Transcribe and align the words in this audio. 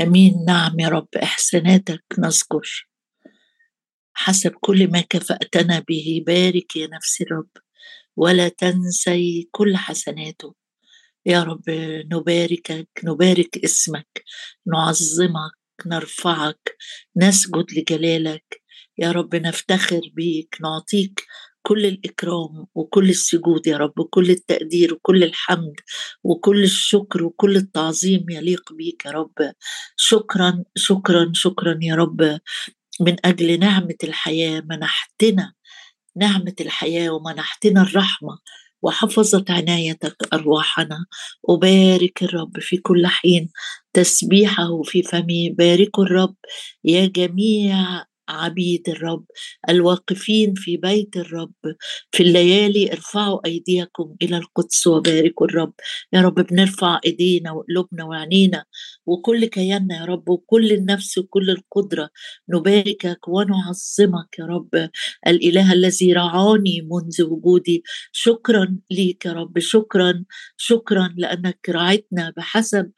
آمين. 0.00 0.44
نعم 0.46 0.80
يا 0.80 0.88
رب 0.88 1.08
إحساناتك 1.22 2.04
نذكر. 2.18 2.88
حسب 4.14 4.52
كل 4.60 4.90
ما 4.90 5.00
كفأتنا 5.00 5.84
به 5.88 6.24
بارك 6.26 6.76
يا 6.76 6.86
نفس 6.86 7.20
الرب 7.20 7.50
ولا 8.16 8.48
تنسي 8.48 9.48
كل 9.50 9.76
حسناته. 9.76 10.54
يا 11.26 11.42
رب 11.42 11.70
نباركك 12.12 12.88
نبارك 13.04 13.58
اسمك 13.64 14.24
نعظمك 14.66 15.86
نرفعك 15.86 16.76
نسجد 17.16 17.66
لجلالك. 17.72 18.62
يا 18.98 19.12
رب 19.12 19.36
نفتخر 19.36 20.00
بيك 20.14 20.56
نعطيك 20.60 21.24
كل 21.62 21.86
الإكرام 21.86 22.66
وكل 22.74 23.10
السجود 23.10 23.66
يا 23.66 23.76
رب 23.76 23.98
وكل 23.98 24.30
التقدير 24.30 24.94
وكل 24.94 25.24
الحمد 25.24 25.74
وكل 26.24 26.62
الشكر 26.64 27.24
وكل 27.24 27.56
التعظيم 27.56 28.26
يليق 28.30 28.72
بيك 28.72 29.06
يا 29.06 29.10
رب. 29.10 29.52
شكرا 29.96 30.64
شكرا 30.76 31.30
شكرا 31.34 31.78
يا 31.82 31.94
رب. 31.94 32.38
من 33.00 33.16
أجل 33.24 33.58
نعمة 33.58 33.96
الحياة 34.04 34.60
منحتنا 34.60 35.52
نعمة 36.16 36.54
الحياة 36.60 37.10
ومنحتنا 37.10 37.82
الرحمة 37.82 38.38
وحفظت 38.82 39.50
عنايتك 39.50 40.16
أرواحنا. 40.32 41.06
أبارك 41.48 42.22
الرب 42.22 42.60
في 42.60 42.76
كل 42.76 43.06
حين 43.06 43.50
تسبيحه 43.92 44.82
في 44.82 45.02
فمي 45.02 45.50
باركوا 45.50 46.04
الرب 46.04 46.34
يا 46.84 47.06
جميع 47.06 48.04
عبيد 48.32 48.88
الرب 48.88 49.24
الواقفين 49.68 50.54
في 50.54 50.76
بيت 50.76 51.16
الرب 51.16 51.52
في 52.12 52.22
الليالي 52.22 52.92
ارفعوا 52.92 53.46
أيديكم 53.46 54.16
إلى 54.22 54.36
القدس 54.36 54.86
وباركوا 54.86 55.46
الرب. 55.46 55.72
يا 56.12 56.20
رب 56.20 56.34
بنرفع 56.34 57.00
إيدينا 57.06 57.52
وقلوبنا 57.52 58.04
وعينينا 58.04 58.64
وكل 59.06 59.44
كياننا 59.44 59.96
يا 60.00 60.04
رب 60.04 60.28
وكل 60.28 60.72
النفس 60.72 61.18
وكل 61.18 61.50
القدرة. 61.50 62.10
نباركك 62.48 63.28
ونعظمك 63.28 64.38
يا 64.38 64.44
رب. 64.46 64.90
الإله 65.26 65.72
الذي 65.72 66.12
رعاني 66.12 66.82
منذ 66.90 67.22
وجودي. 67.22 67.82
شكرا 68.12 68.78
ليك 68.90 69.26
يا 69.26 69.32
رب 69.32 69.58
شكرا 69.58 70.24
شكرا 70.56 71.14
لأنك 71.16 71.68
رعيتنا 71.68 72.32
بحسب 72.36 72.90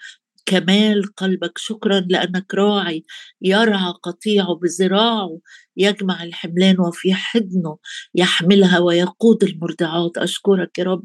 كمال 0.47 1.15
قلبك. 1.17 1.59
شكرا 1.59 2.01
لأنك 2.01 2.55
راعي 2.55 3.05
يرعى 3.43 3.93
قطيعه 4.03 4.55
بذراعه 4.63 5.39
يجمع 5.77 6.23
الحملان 6.23 6.81
وفي 6.81 7.15
حضنه 7.15 7.79
يحملها 8.15 8.79
ويقود 8.79 9.45
المرضعات. 9.45 10.19
أشكرك 10.19 10.79
يا 10.79 10.85
رب. 10.85 11.05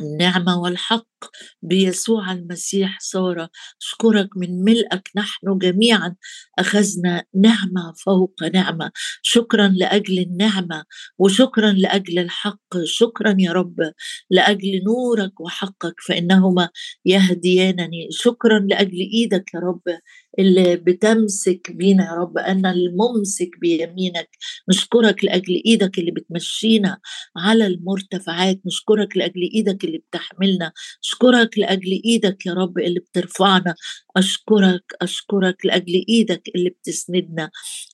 النعمة 0.00 0.60
والحق. 0.60 1.06
بيسوع 1.62 2.32
المسيح 2.32 2.98
صار 3.00 3.48
أشكرك 3.82 4.28
من 4.36 4.64
ملئك 4.64 5.10
نحن 5.16 5.58
جميعا 5.58 6.14
أخذنا 6.58 7.24
نعمة 7.34 7.92
فوق 8.04 8.34
نعمة. 8.54 8.90
شكرا 9.22 9.68
لأجل 9.68 10.18
النعمة 10.18 10.84
وشكرا 11.18 11.72
لأجل 11.72 12.18
الحق 12.18 12.58
شكرا 12.84 13.36
يا 13.38 13.52
رب 13.52 13.76
لأجل 14.30 14.82
نورك 14.84 15.40
وحقك 15.40 15.94
فإنهما 16.08 16.68
يهديانني. 17.06 18.08
شكرا 18.10 18.58
لأجل 18.58 18.98
إيدك 19.14 19.54
يا 19.54 19.60
رب 19.60 19.82
اللي 20.38 20.76
بتمسك 20.76 21.72
بينا 21.72 22.04
يا 22.06 22.12
رب 22.12 22.38
أنا 22.38 22.70
الممسك 22.72 23.50
بيمينك. 23.60 24.28
نشكرك 24.68 25.24
لأجل 25.24 25.62
إيدك 25.66 25.98
اللي 25.98 26.10
بتمشينا 26.10 26.98
على 27.36 27.66
المرتفعات. 27.66 28.60
نشكرك 28.66 29.16
لأجل 29.16 29.50
إيدك 29.54 29.84
اللي 29.84 29.98
بتحملنا. 29.98 30.72
أشكرك 31.14 31.58
لأجل 31.58 32.00
إيدك 32.04 32.46
يا 32.46 32.52
رب 32.54 32.78
اللي 32.78 33.00
بترفعنا. 33.00 33.74
أشكرك 34.16 34.82
أشكرك 35.02 35.66
لأجل 35.66 36.04
إيدك 36.08 36.42
اللي 36.56 36.70
بتسندنا. 36.70 37.50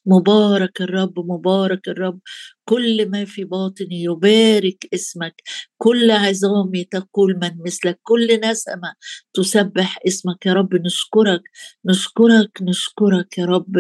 مبارك 0.07 0.81
الرب 0.81 1.19
مبارك 1.19 1.89
الرب. 1.89 2.21
كل 2.65 3.11
ما 3.11 3.25
في 3.25 3.45
باطني 3.45 4.03
يبارك 4.03 4.87
اسمك. 4.95 5.35
كل 5.79 6.11
عظامي 6.11 6.85
تقول 6.85 7.39
من 7.43 7.51
مثلك. 7.67 7.99
كل 8.03 8.41
نسمة 8.45 8.95
تسبح 9.35 9.99
اسمك 10.07 10.47
يا 10.47 10.53
رب. 10.53 10.75
نشكرك 10.75 11.43
نشكرك 11.87 12.51
نشكرك 12.63 13.39
يا 13.39 13.45
رب. 13.45 13.77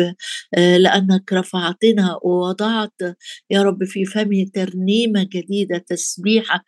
آه، 0.58 0.76
لأنك 0.76 1.32
رفعتنا 1.32 2.18
ووضعت 2.22 2.94
يا 3.50 3.62
رب 3.62 3.84
في 3.84 4.04
فمي 4.04 4.44
ترنيمة 4.44 5.22
جديدة 5.32 5.78
تسبيحة 5.78 6.64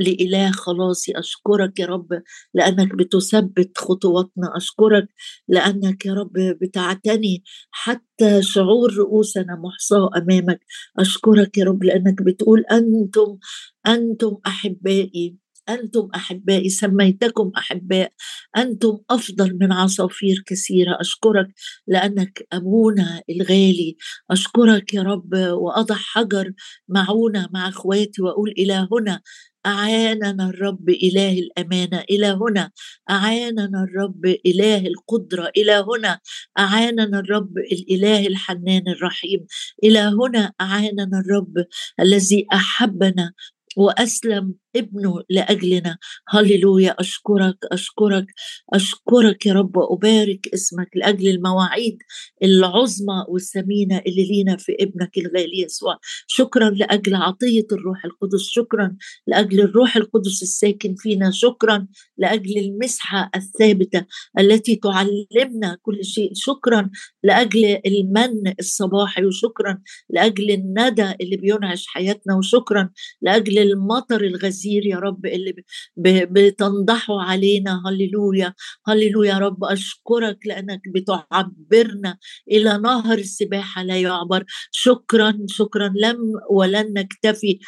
لإله 0.00 0.50
خلاصي 0.50 1.12
أشكرك 1.18 1.80
يا 1.80 1.86
رب 1.86 2.22
لأنك 2.54 2.94
بتثبت 2.94 3.78
خطواتنا 3.78 4.56
أشكرك 4.56 5.08
لأنك 5.48 6.06
يا 6.06 6.14
رب 6.14 6.32
بتعتني 6.62 7.42
حتى 7.70 8.42
شعور 8.42 8.94
رؤوسنا 8.94 9.56
محصاة 9.64 10.10
أمامك. 10.16 10.60
أشكرك 10.98 11.58
يا 11.58 11.64
رب 11.64 11.84
لأنك 11.84 12.22
بتقول 12.22 12.64
أنتم 12.72 13.38
أنتم 13.86 14.36
أحبائي 14.46 15.36
أنتم 15.68 16.08
أحبائي 16.14 16.68
سميتكم 16.68 17.52
أحباء 17.56 18.12
أنتم 18.56 18.98
أفضل 19.10 19.58
من 19.60 19.72
عصافير 19.72 20.42
كثيرة. 20.46 20.96
أشكرك 21.00 21.48
لأنك 21.86 22.46
أبونا 22.52 23.22
الغالي. 23.30 23.96
أشكرك 24.30 24.94
يا 24.94 25.02
رب 25.02 25.34
وأضع 25.34 25.94
حجر 25.94 26.52
معونة 26.88 27.48
مع 27.52 27.68
أخواتي 27.68 28.22
وأقول 28.22 28.50
إلى 28.58 28.88
هنا 28.92 29.20
أعاننا 29.66 30.48
الرب 30.48 30.88
إله 30.90 31.38
الأمانة 31.38 32.04
إلى 32.10 32.26
هنا. 32.26 32.70
أعاننا 33.10 33.84
الرب 33.84 34.26
إله 34.46 34.86
القدرة 34.86 35.50
إلى 35.56 35.84
هنا. 35.88 36.20
أعاننا 36.58 37.18
الرب 37.18 37.58
الإله 37.58 38.26
الحنان 38.26 38.88
الرحيم 38.88 39.46
إلى 39.84 39.98
هنا. 39.98 40.52
أعاننا 40.60 41.22
الرب 41.24 41.54
الذي 42.00 42.46
أحبنا 42.52 43.32
وأسلم 43.76 44.54
ابنه 44.76 45.22
لأجلنا. 45.30 45.98
هللويا 46.28 46.94
أشكرك 47.00 47.58
أشكرك 47.72 48.26
أشكرك 48.74 49.46
يا 49.46 49.52
رب. 49.52 49.76
وابارك 49.76 50.48
اسمك 50.54 50.88
لأجل 50.94 51.28
المواعيد 51.28 51.98
العظمى 52.42 53.24
والثمينة 53.28 53.98
اللي 54.06 54.24
لينا 54.24 54.56
في 54.56 54.72
ابنك 54.80 55.18
الغالي 55.18 55.62
يسوع. 55.64 55.98
شكرا 56.26 56.70
لأجل 56.70 57.14
عطية 57.14 57.66
الروح 57.72 58.04
القدس. 58.04 58.42
شكرا 58.48 58.96
لأجل 59.26 59.60
الروح 59.60 59.96
القدس 59.96 60.42
الساكن 60.42 60.94
فينا. 60.98 61.30
شكرا 61.30 61.86
لأجل 62.18 62.58
المسحة 62.58 63.30
الثابتة 63.36 64.06
التي 64.38 64.76
تعلمنا 64.76 65.78
كل 65.82 66.04
شيء. 66.04 66.30
شكرا 66.34 66.90
لأجل 67.22 67.64
المن 67.86 68.54
الصباحي. 68.60 69.24
وشكرا 69.24 69.78
لأجل 70.10 70.50
الندى 70.50 71.14
اللي 71.20 71.36
بينعش 71.36 71.86
حياتنا. 71.86 72.36
وشكرا 72.36 72.90
لأجل 73.22 73.58
المطر 73.58 74.20
الغزير 74.24 74.63
الكثير 74.64 74.86
يا 74.86 74.96
رب 74.98 75.26
اللي 75.26 75.54
بتنضحوا 75.96 77.22
علينا. 77.22 77.82
هللويا 77.86 78.54
هللويا 78.86 79.32
يا 79.32 79.38
رب. 79.38 79.64
أشكرك 79.64 80.38
لأنك 80.46 80.80
بتعبرنا 80.94 82.18
إلى 82.50 82.78
نهر 82.78 83.18
السباحة 83.18 83.82
لا 83.82 84.00
يعبر. 84.00 84.44
شكرا 84.70 85.38
شكرا. 85.48 85.92
لم 85.96 86.18
ولن 86.50 86.92
نكتفي 86.92 87.58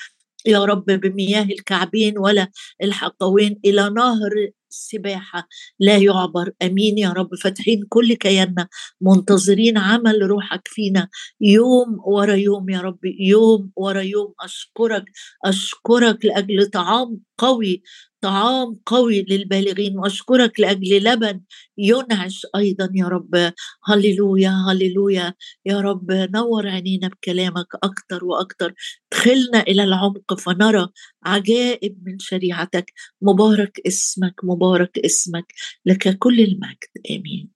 يا 0.47 0.65
رب 0.65 0.85
بمياه 0.87 1.45
الكعبين 1.45 2.19
ولا 2.19 2.49
الحقوين. 2.83 3.61
إلى 3.65 3.91
نهر 3.91 4.51
السباحة 4.71 5.49
لا 5.81 5.97
يعبر 5.97 6.51
أمين 6.63 6.99
يا 6.99 7.11
رب 7.13 7.35
فاتحين 7.35 7.87
كل 7.89 8.15
كياننا 8.15 8.69
منتظرين 9.01 9.79
عمل 9.79 10.23
روحك 10.23 10.69
فينا. 10.69 11.09
يوم 11.41 12.01
ورا 12.07 12.35
يوم 12.35 12.71
يا 12.71 12.81
رب 12.81 12.99
يوم 13.21 13.71
ورا 13.77 14.01
يوم 14.01 14.35
أشكرك 14.41 15.05
أشكرك 15.45 16.25
لأجل 16.25 16.67
طعام 16.71 17.21
قوي 17.39 17.83
طعام 18.21 18.81
قوي 18.87 19.23
للبالغين. 19.23 19.99
وأشكرك 19.99 20.61
لأجل 20.61 21.05
لبن 21.05 21.41
ينعش 21.79 22.47
أيضا 22.57 22.91
يا 22.95 23.07
رب. 23.07 23.53
هللويا 23.89 24.51
هللويا. 24.71 25.35
يا 25.67 25.81
رب 25.81 26.13
نور 26.13 26.69
عينينا 26.69 27.09
بكلامك 27.09 27.67
أكثر 27.85 28.25
وأكثر 28.25 28.75
دخلنا 29.13 29.61
إلى 29.61 29.85
العمق 29.85 30.35
فنرى 30.35 30.89
عجائب 31.25 31.99
من 32.07 32.19
شريعتك. 32.19 32.93
مبارك 33.23 33.81
اسمك 33.87 34.35
مبارك 34.45 34.99
اسمك. 34.99 35.53
لك 35.87 36.19
كل 36.19 36.41
المجد. 36.41 36.91
آمين. 37.11 37.51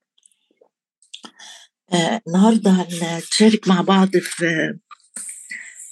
آه 1.93 2.21
النهارده 2.29 2.71
هنشارك 2.71 3.69
مع 3.69 3.81
بعض 3.81 4.17
في 4.17 4.75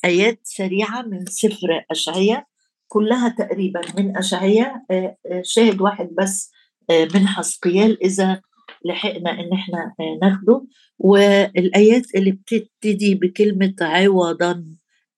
آيات 0.05 0.41
سريعة 0.43 1.03
من 1.03 1.27
سفر 1.27 1.85
اشعياء 1.91 2.47
كلها 2.89 3.29
تقريبا 3.29 3.81
من 3.99 4.17
أشعية 4.17 4.85
آه، 4.91 5.17
آه، 5.27 5.43
شاهد 5.45 5.81
واحد 5.81 6.09
بس 6.19 6.51
آه، 6.91 7.09
من 7.15 7.27
حسقيال 7.27 8.05
إذا 8.05 8.41
لحقنا 8.85 9.31
إن 9.31 9.53
إحنا 9.53 9.95
ناخده. 10.23 10.67
والآيات 10.99 12.15
اللي 12.15 12.31
بتبتدي 12.33 13.15
بكلمة 13.15 13.75
عوضا 13.81 14.65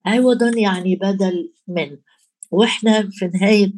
عوضا 0.06 0.50
يعني 0.56 0.96
بدل 0.96 1.52
من. 1.68 1.96
وإحنا 2.50 3.08
في 3.10 3.30
نهاية 3.34 3.72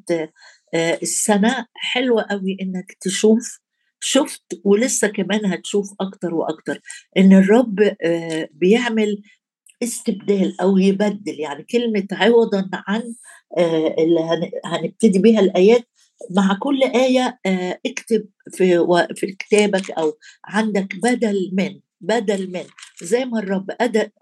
السنة 1.03 1.67
حلوة 1.75 2.23
قوي 2.23 2.57
إنك 2.63 2.97
تشوف 3.01 3.61
شفت 4.01 4.43
ولسه 4.65 5.09
كمان 5.09 5.47
هتشوف 5.47 5.95
أكتر 6.01 6.35
وأكتر 6.35 6.81
إن 7.17 7.33
الرب 7.33 7.97
بيعمل 8.53 9.23
استبدال 9.83 10.61
أو 10.61 10.79
يبدل. 10.79 11.41
يعني 11.41 11.63
كلمة 11.63 12.07
عوضا 12.13 12.71
عن 12.73 13.03
اللي 13.59 14.51
هنبتدي 14.65 15.19
بها 15.19 15.41
الآيات 15.41 15.89
مع 16.31 16.59
كل 16.61 16.83
آية 16.83 17.39
آه، 17.47 17.81
اكتب 17.87 18.27
في 18.53 18.87
في 19.17 19.27
كتابك 19.33 19.91
أو 19.91 20.19
عندك 20.45 20.97
بدل 21.03 21.51
من 21.53 21.81
بدل 22.01 22.53
من. 22.53 22.65
زي 23.03 23.25
ما 23.25 23.39
الرب 23.39 23.71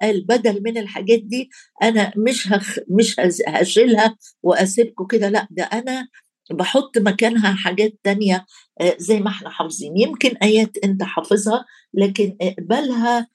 قال 0.02 0.24
بدل 0.26 0.62
من 0.62 0.78
الحاجات 0.78 1.18
دي 1.22 1.50
أنا 1.82 2.12
مش 2.16 2.48
هخ 2.52 2.78
مش 2.88 3.16
هشيلها 3.48 4.16
وأسيبكم 4.42 5.06
كده. 5.06 5.28
لأ 5.28 5.48
ده 5.50 5.62
أنا 5.64 6.08
بحط 6.50 6.98
مكانها 6.98 7.52
حاجات 7.54 7.92
تانية 8.04 8.46
آه، 8.80 8.96
زي 8.98 9.20
ما 9.20 9.28
إحنا 9.28 9.50
حافظين. 9.50 9.96
يمكن 9.96 10.36
آيات 10.36 10.76
أنت 10.84 11.02
حافظها 11.02 11.64
لكن 11.94 12.36
اقبلها 12.40 13.18
آه، 13.18 13.26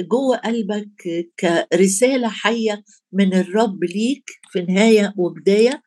جوه 0.00 0.36
قلبك 0.36 0.88
كرسالة 1.40 2.28
حية 2.28 2.82
من 3.12 3.34
الرب 3.34 3.84
ليك 3.84 4.24
في 4.52 4.62
نهاية 4.62 5.14
وبداية. 5.16 5.82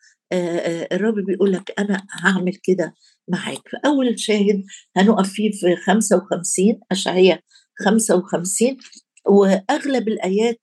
الرب 0.91 1.15
بيقول 1.15 1.51
لك 1.51 1.73
أنا 1.79 2.05
هعمل 2.23 2.55
كده 2.63 2.93
معاك. 3.27 3.61
فأول 3.71 4.19
شاهد 4.19 4.63
هنقف 4.97 5.29
فيه 5.29 5.51
في 5.51 5.75
55 5.75 6.79
أشعية 6.91 7.41
55 7.85 8.77
وأغلب 9.25 10.07
الآيات 10.07 10.61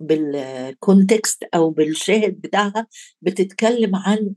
بالكونتكست 0.00 1.44
أو 1.54 1.70
بالشاهد 1.70 2.40
بتاعها 2.40 2.86
بتتكلم 3.22 3.96
عن 3.96 4.34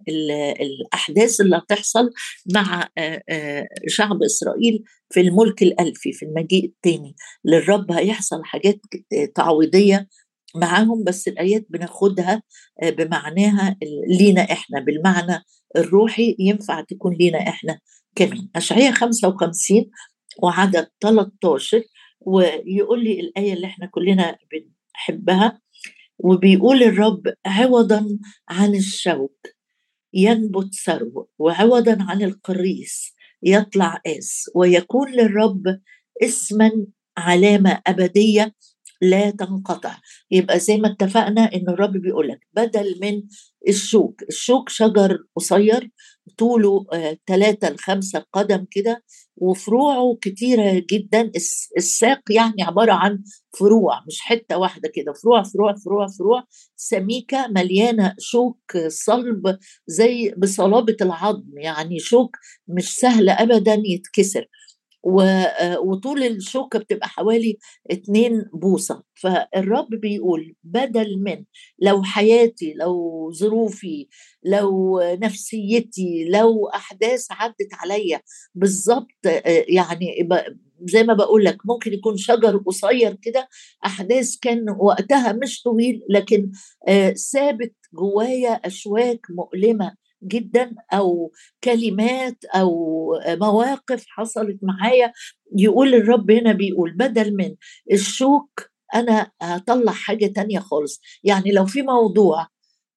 الأحداث 0.62 1.42
اللي 1.42 1.58
هتحصل 1.58 2.10
مع 2.54 2.88
شعب 3.88 4.24
إسرائيل 4.24 4.84
في 5.10 5.22
الملك 5.22 5.64
الألفي 5.64 6.12
في 6.14 6.26
المجيء 6.26 6.66
الثاني 6.66 7.16
للرب 7.46 7.92
هيحصل 7.92 8.44
حاجات 8.44 8.80
تعويضية 9.36 10.08
معاهم 10.56 11.04
بس 11.04 11.28
الآيات 11.28 11.66
بناخدها 11.70 12.44
بمعناها 12.84 13.78
لينا 14.20 14.42
إحنا 14.42 14.80
بالمعنى 14.80 15.44
الروحي 15.78 16.36
ينفع 16.40 16.82
تكون 16.82 17.14
لينا 17.14 17.40
إحنا 17.40 17.80
كمان. 18.16 18.50
اشعياء 18.56 18.92
55 18.94 19.86
وعدد 20.44 20.88
13 21.02 21.84
ويقول 22.22 23.04
لي 23.04 23.20
الآية 23.20 23.54
اللي 23.54 23.68
إحنا 23.68 23.86
كلنا 23.92 24.38
بنحبها 25.00 25.62
وبيقول 26.20 26.84
الرب 26.84 27.22
عوضا 27.46 28.20
عن 28.50 28.76
الشوك 28.76 29.48
ينبت 30.14 30.76
ثرو 30.86 31.30
وعوضا 31.40 31.98
عن 32.02 32.22
القريس 32.22 33.14
يطلع 33.44 34.02
آس. 34.08 34.50
ويكون 34.56 35.12
للرب 35.12 35.64
اسما 36.24 36.72
علامة 37.18 37.82
أبدية 37.88 38.56
لا 39.02 39.30
تنقطع. 39.30 39.98
يبقى 40.32 40.60
زي 40.60 40.78
ما 40.78 40.92
اتفقنا 40.92 41.42
إن 41.56 41.70
الرب 41.70 41.92
بيقول 41.92 42.28
لك 42.28 42.40
بدل 42.54 43.00
من 43.02 43.22
الشوك 43.68 44.24
الشوك 44.30 44.70
شجر 44.70 45.18
قصير 45.36 45.92
طوله 46.38 46.86
ثلاثة 47.28 47.70
لخمسة 47.70 48.26
قدم 48.34 48.66
كده 48.72 49.04
وفروعه 49.38 50.18
كتيرة 50.22 50.84
جدا. 50.92 51.32
الساق 51.78 52.20
يعني 52.30 52.64
عبارة 52.64 52.92
عن 52.94 53.24
فروع 53.60 54.04
مش 54.08 54.20
حتة 54.22 54.58
واحدة 54.58 54.90
كده. 54.96 55.14
فروع 55.24 55.44
فروع 55.44 55.76
فروع 55.86 56.08
فروع. 56.20 56.44
سميكة 56.76 57.48
مليانة 57.48 58.16
شوك 58.20 58.78
صلب 58.88 59.58
زي 59.88 60.34
بصلابة 60.38 60.98
العظم 61.02 61.58
يعني 61.58 62.00
شوك 62.00 62.38
مش 62.68 62.96
سهل 62.98 63.30
أبدا 63.30 63.82
يتكسر. 63.86 64.46
وطول 65.04 66.24
الشوكة 66.24 66.80
بتبقى 66.80 67.08
حوالي 67.10 67.58
اتنين 67.92 68.46
بوصة. 68.54 69.04
فالرب 69.16 69.90
بيقول 69.90 70.56
بدل 70.64 71.20
من 71.24 71.44
لو 71.80 72.04
حياتي 72.04 72.74
لو 72.74 73.32
ظروفي 73.34 74.08
لو 74.46 75.00
نفسيتي 75.04 76.26
لو 76.30 76.68
أحداث 76.68 77.28
عدت 77.32 77.70
عليا 77.74 78.22
بالظبط 78.56 79.08
يعني 79.70 80.30
زي 80.86 81.04
ما 81.04 81.14
بقول 81.14 81.46
لك 81.46 81.58
ممكن 81.66 81.94
يكون 81.94 82.18
شجر 82.18 82.58
قصير 82.58 83.16
كده 83.22 83.48
أحداث 83.86 84.36
كان 84.42 84.66
وقتها 84.80 85.32
مش 85.34 85.62
طويل 85.64 86.02
لكن 86.10 86.52
ثابت 87.34 87.74
جوايا 87.94 88.50
أشواك 88.52 89.20
مؤلمة. 89.30 89.96
جدا 90.24 90.76
أو 90.94 91.32
كلمات 91.64 92.46
أو 92.46 92.90
مواقف 93.28 94.06
حصلت 94.08 94.58
معايا 94.62 95.14
يقول 95.58 95.96
الرب 95.96 96.32
هنا 96.32 96.52
بيقول 96.54 96.92
بدل 96.94 97.36
من 97.36 97.56
الشوك 97.92 98.70
أنا 98.96 99.32
هطلع 99.42 99.92
حاجة 99.92 100.26
تانية 100.28 100.60
خالص. 100.60 101.02
يعني 101.24 101.52
لو 101.52 101.66
في 101.66 101.82
موضوع 101.82 102.48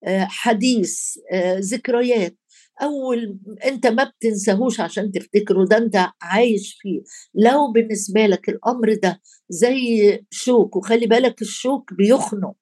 آه، 0.05 0.25
حديث 0.31 1.19
آه، 1.33 1.59
ذكريات 1.59 2.37
أول 2.83 3.39
أنت 3.65 3.87
ما 3.87 4.05
بتنساهوش 4.05 4.81
عشان 4.81 5.13
تفتكره 5.13 5.65
ده 5.65 5.77
أنت 5.77 6.09
عايش 6.23 6.77
فيه. 6.81 7.03
لو 7.35 7.73
بالنسبة 7.73 8.27
لك 8.27 8.49
الأمر 8.49 8.95
ده 8.95 9.21
زي 9.49 10.21
شوك 10.31 10.77
وخلي 10.77 11.07
بالك 11.07 11.43
الشوك 11.43 11.95
بيخنق. 11.95 12.55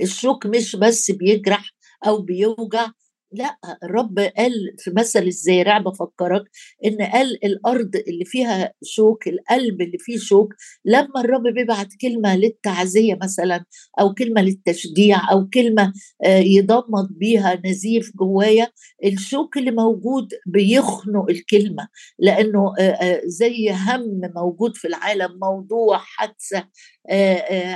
الشوك 0.00 0.46
مش 0.46 0.76
بس 0.76 1.10
بيجرح 1.10 1.70
أو 2.06 2.22
بيوجع 2.22 2.90
لأ 3.34 3.58
الرب 3.82 4.18
قال 4.18 4.52
في 4.78 4.90
مثل 4.96 5.22
الزارع 5.22 5.78
بفكرك 5.78 6.44
إن 6.84 6.96
قال 7.02 7.44
الأرض 7.44 7.96
اللي 8.08 8.24
فيها 8.24 8.72
شوك 8.84 9.28
القلب 9.28 9.80
اللي 9.80 9.98
فيه 9.98 10.18
شوك 10.18 10.54
لما 10.84 11.20
الرب 11.20 11.42
بيبعت 11.42 11.88
كلمة 12.00 12.36
للتعزية 12.36 13.18
مثلا 13.22 13.64
أو 14.00 14.14
كلمة 14.14 14.42
للتشجيع 14.42 15.32
أو 15.32 15.48
كلمة 15.48 15.92
آه، 16.24 16.38
يضمد 16.38 17.08
بيها 17.10 17.60
نزيف 17.64 18.10
جوايا 18.16 18.70
الشوك 19.04 19.56
اللي 19.56 19.70
موجود 19.70 20.28
بيخنق 20.46 21.30
الكلمة 21.30 21.88
لأنه 22.18 22.74
آه، 22.78 22.82
آه، 22.82 23.20
زي 23.24 23.70
هم 23.70 24.20
موجود 24.36 24.76
في 24.76 24.88
العالم 24.88 25.38
موضوع 25.42 25.98
حادثة 25.98 26.68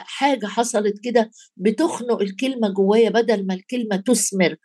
حاجة 0.01 0.47
حصلت 0.47 0.95
كده 1.05 1.31
بتخنق 1.57 2.21
الكلمة 2.21 2.69
جوايا 2.69 3.11
بدل 3.11 3.47
ما 3.47 3.55
الكلمة 3.55 3.97
تثمر 3.97 4.57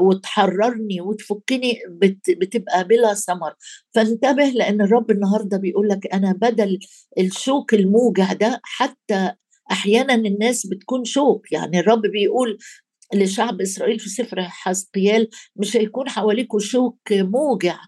وتحررني 0.00 1.00
وتفكني 1.00 1.78
بتبقى 2.28 2.84
بلا 2.84 3.14
ثمر. 3.14 3.54
فانتبه 3.94 4.44
لأن 4.44 4.80
الرب 4.80 5.10
النهارده 5.10 5.56
بيقول 5.56 5.88
لك 5.88 6.14
أنا 6.14 6.32
بدل 6.32 6.78
الشوك 7.18 7.74
الموجع 7.74 8.32
ده 8.32 8.60
حتى 8.64 9.32
أحيانا 9.70 10.14
الناس 10.14 10.66
بتكون 10.66 11.04
شوك. 11.04 11.52
يعني 11.52 11.80
الرب 11.80 12.02
بيقول 12.02 12.58
لشعب 13.14 13.60
إسرائيل 13.60 13.98
في 13.98 14.08
سفر 14.08 14.42
حزقيال 14.42 15.28
مش 15.56 15.76
هيكون 15.76 16.08
حواليكوا 16.08 16.60
شوك 16.60 16.98
موجع 17.12 17.78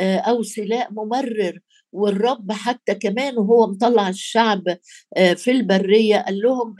أو 0.00 0.42
سلاء 0.42 0.92
ممرر. 0.92 1.58
والرب 1.92 2.52
حتى 2.52 2.94
كمان 2.94 3.38
وهو 3.38 3.66
مطلع 3.66 4.08
الشعب 4.08 4.62
آه، 5.16 5.34
في 5.34 5.50
البرية 5.50 6.16
قال 6.16 6.38
لهم 6.40 6.74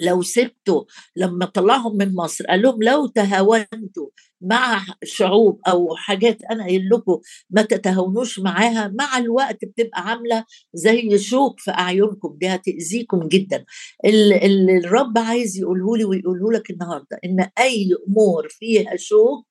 لو 0.00 0.22
سبتوا 0.22 0.84
لما 1.16 1.46
طلعهم 1.46 1.96
من 1.96 2.14
مصر 2.14 2.44
قال 2.46 2.62
لهم 2.62 2.82
لو 2.82 3.06
تهاونتوا 3.06 4.08
مع 4.44 4.84
شعوب 5.04 5.60
أو 5.68 5.96
حاجات 5.96 6.42
أنا 6.42 6.64
قايل 6.64 6.88
لكم 6.92 7.20
ما 7.50 7.62
تتهاونوش 7.62 8.38
معاها 8.38 8.92
مع 8.98 9.18
الوقت 9.18 9.64
بتبقى 9.64 10.00
عاملة 10.08 10.44
زي 10.74 11.18
شوك 11.18 11.60
في 11.60 11.70
أعينكم 11.70 12.36
دي 12.40 12.48
هتأذيكم 12.48 13.28
جدا. 13.28 13.64
اللي 14.04 14.78
الرب 14.78 15.18
عايز 15.18 15.58
يقوله 15.58 15.96
لي 15.96 16.04
ويقوله 16.04 16.52
لك 16.52 16.70
النهارده 16.70 17.18
إن 17.24 17.48
أي 17.58 17.90
امور 18.08 18.48
فيها 18.48 18.96
شوك 18.96 19.46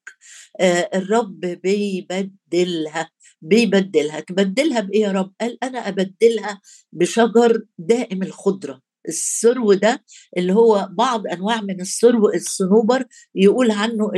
آه 0.59 0.89
الرب 0.95 1.39
بيبدلها 1.39 3.09
بيبدلها. 3.41 4.19
تبدلها 4.19 4.79
بإيه 4.79 5.01
يا 5.01 5.11
رب؟ 5.11 5.33
قال 5.41 5.57
أنا 5.63 5.87
أبدلها 5.87 6.61
بشجر 6.93 7.61
دائم 7.77 8.23
الخضرة. 8.23 8.81
السرو 9.07 9.73
ده 9.73 10.03
اللي 10.37 10.53
هو 10.53 10.89
بعض 10.91 11.27
أنواع 11.27 11.61
من 11.61 11.81
السرو 11.81 12.29
الصنوبر 12.29 13.05
يقول 13.35 13.71
عنه 13.71 14.11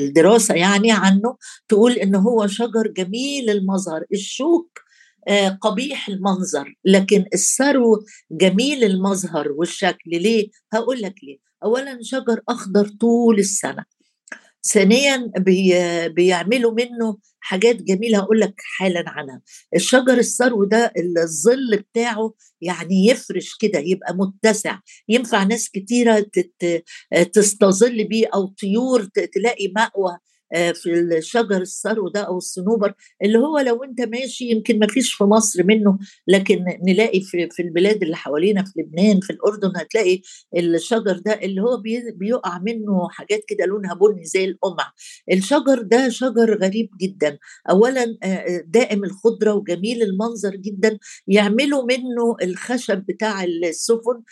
الدراسة 0.00 0.54
يعني 0.54 0.92
عنه 0.92 1.36
تقول 1.68 1.92
إن 1.92 2.14
هو 2.14 2.46
شجر 2.46 2.86
جميل 2.88 3.50
المظهر 3.50 4.04
الشوك 4.12 4.80
آه، 5.28 5.48
قبيح 5.48 6.08
المنظر 6.08 6.74
لكن 6.84 7.24
الثرو 7.34 8.04
جميل 8.30 8.84
المظهر 8.84 9.52
والشكل 9.52 10.10
ليه؟ 10.10 10.48
هقول 10.72 11.02
لك 11.02 11.14
ليه. 11.22 11.38
اولا 11.64 11.98
شجر 12.02 12.40
أخضر 12.48 12.88
طول 12.88 13.38
السنة. 13.38 13.84
ثانيا 14.72 15.30
بي 15.38 15.74
بيعملوا 16.08 16.72
منه 16.72 17.18
حاجات 17.40 17.82
جميلة 17.82 18.18
هقول 18.18 18.40
لك 18.40 18.54
حالا 18.58 19.04
عنها. 19.06 19.42
الشجر 19.74 20.18
السرو 20.18 20.64
ده 20.64 20.92
الظل 21.22 21.76
بتاعه 21.76 22.32
يعني 22.60 23.06
يفرش 23.06 23.56
كده 23.60 23.78
يبقى 23.78 24.14
متسع. 24.16 24.78
ينفع 25.08 25.42
ناس 25.42 25.70
كتيرة 25.70 26.26
تستظل 27.32 28.04
بيه 28.04 28.26
أو 28.34 28.46
طيور 28.46 29.04
تلاقي 29.34 29.72
مأوى 29.76 30.18
في 30.54 30.92
الشجر 31.18 31.60
السرو 31.60 32.08
ده 32.08 32.20
أو 32.20 32.36
الصنوبر 32.38 32.94
اللي 33.24 33.38
هو 33.38 33.58
لو 33.58 33.84
أنت 33.84 34.00
ماشي 34.00 34.44
يمكن 34.44 34.78
ما 34.78 34.86
فيش 34.86 35.14
في 35.14 35.24
مصر 35.24 35.64
منه 35.64 35.98
لكن 36.28 36.64
نلاقي 36.88 37.20
في 37.20 37.48
في 37.50 37.62
البلاد 37.62 38.02
اللي 38.02 38.16
حوالينا 38.16 38.64
في 38.64 38.72
لبنان 38.80 39.20
في 39.20 39.30
الأردن 39.30 39.72
هتلاقي 39.76 40.20
الشجر 40.56 41.18
ده 41.18 41.32
اللي 41.32 41.62
هو 41.62 41.82
بيقع 42.16 42.58
منه 42.58 43.08
حاجات 43.10 43.40
كده 43.48 43.64
لونها 43.66 43.94
بني 43.94 44.24
زي 44.24 44.44
القمع. 44.44 44.92
الشجر 45.32 45.82
ده 45.82 46.08
شجر 46.08 46.58
غريب 46.62 46.90
جدا. 47.00 47.38
اولا 47.70 48.16
آه، 48.22 48.64
دائم 48.66 49.04
الخضرة 49.04 49.54
وجميل 49.54 50.02
المنظر 50.02 50.56
جدا. 50.56 50.98
يعملوا 51.28 51.82
منه 51.84 52.36
الخشب 52.42 53.04
بتاع 53.08 53.44
السفن 53.44 54.22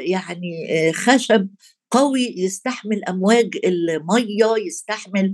يعني 0.00 0.92
خشب 0.92 1.48
قوي 1.90 2.34
يستحمل 2.36 3.04
أمواج 3.04 3.50
المية 3.64 4.54
يستحمل 4.66 5.32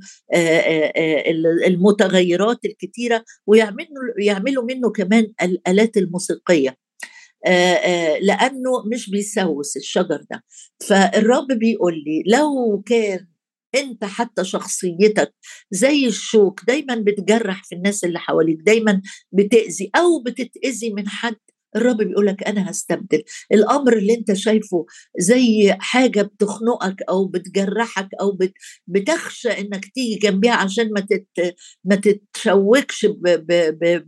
المتغيرات 1.67 2.65
الكتيرة 2.65 3.25
ويعملوا 3.47 3.89
يعملوا 4.19 4.65
منه 4.65 4.91
كمان 4.91 5.33
الآلات 5.43 5.97
الموسيقية. 5.97 6.77
لأنه 8.21 8.71
مش 8.93 9.11
بيسوس 9.11 9.77
الشجر 9.77 10.21
ده. 10.31 10.45
فالرب 10.89 11.47
بيقول 11.47 11.95
لي 11.95 12.23
لو 12.27 12.83
كان 12.87 13.27
أنت 13.75 14.05
حتى 14.05 14.45
شخصيتك 14.45 15.35
زي 15.71 16.07
الشوك 16.07 16.61
دايما 16.67 16.95
بتجرح 16.95 17.65
في 17.65 17.75
الناس 17.75 18.05
اللي 18.05 18.19
حواليك 18.19 18.59
دايما 18.61 19.03
بتأذي 19.33 19.91
أو 19.97 20.23
بتتأذي 20.23 20.91
من 20.91 21.09
حد 21.09 21.37
الرب 21.77 21.97
بيقول 21.97 22.27
لك 22.27 22.43
أنا 22.45 22.71
هستبدل. 22.71 23.23
الأمر 23.53 23.93
اللي 23.93 24.15
أنت 24.15 24.33
شايفه 24.33 24.87
زي 25.19 25.77
حاجة 25.81 26.23
بتخنقك 26.23 27.03
أو 27.09 27.27
بتجرحك 27.27 28.09
أو 28.21 28.33
بت 28.33 28.53
بتخشى 28.87 29.49
إنك 29.49 29.85
تيجي 29.95 30.19
جنبها 30.19 30.53
عشان 30.53 30.93
ما 30.93 31.01
تت 31.01 31.55
ما 31.85 31.95
تتشوكش 31.97 33.07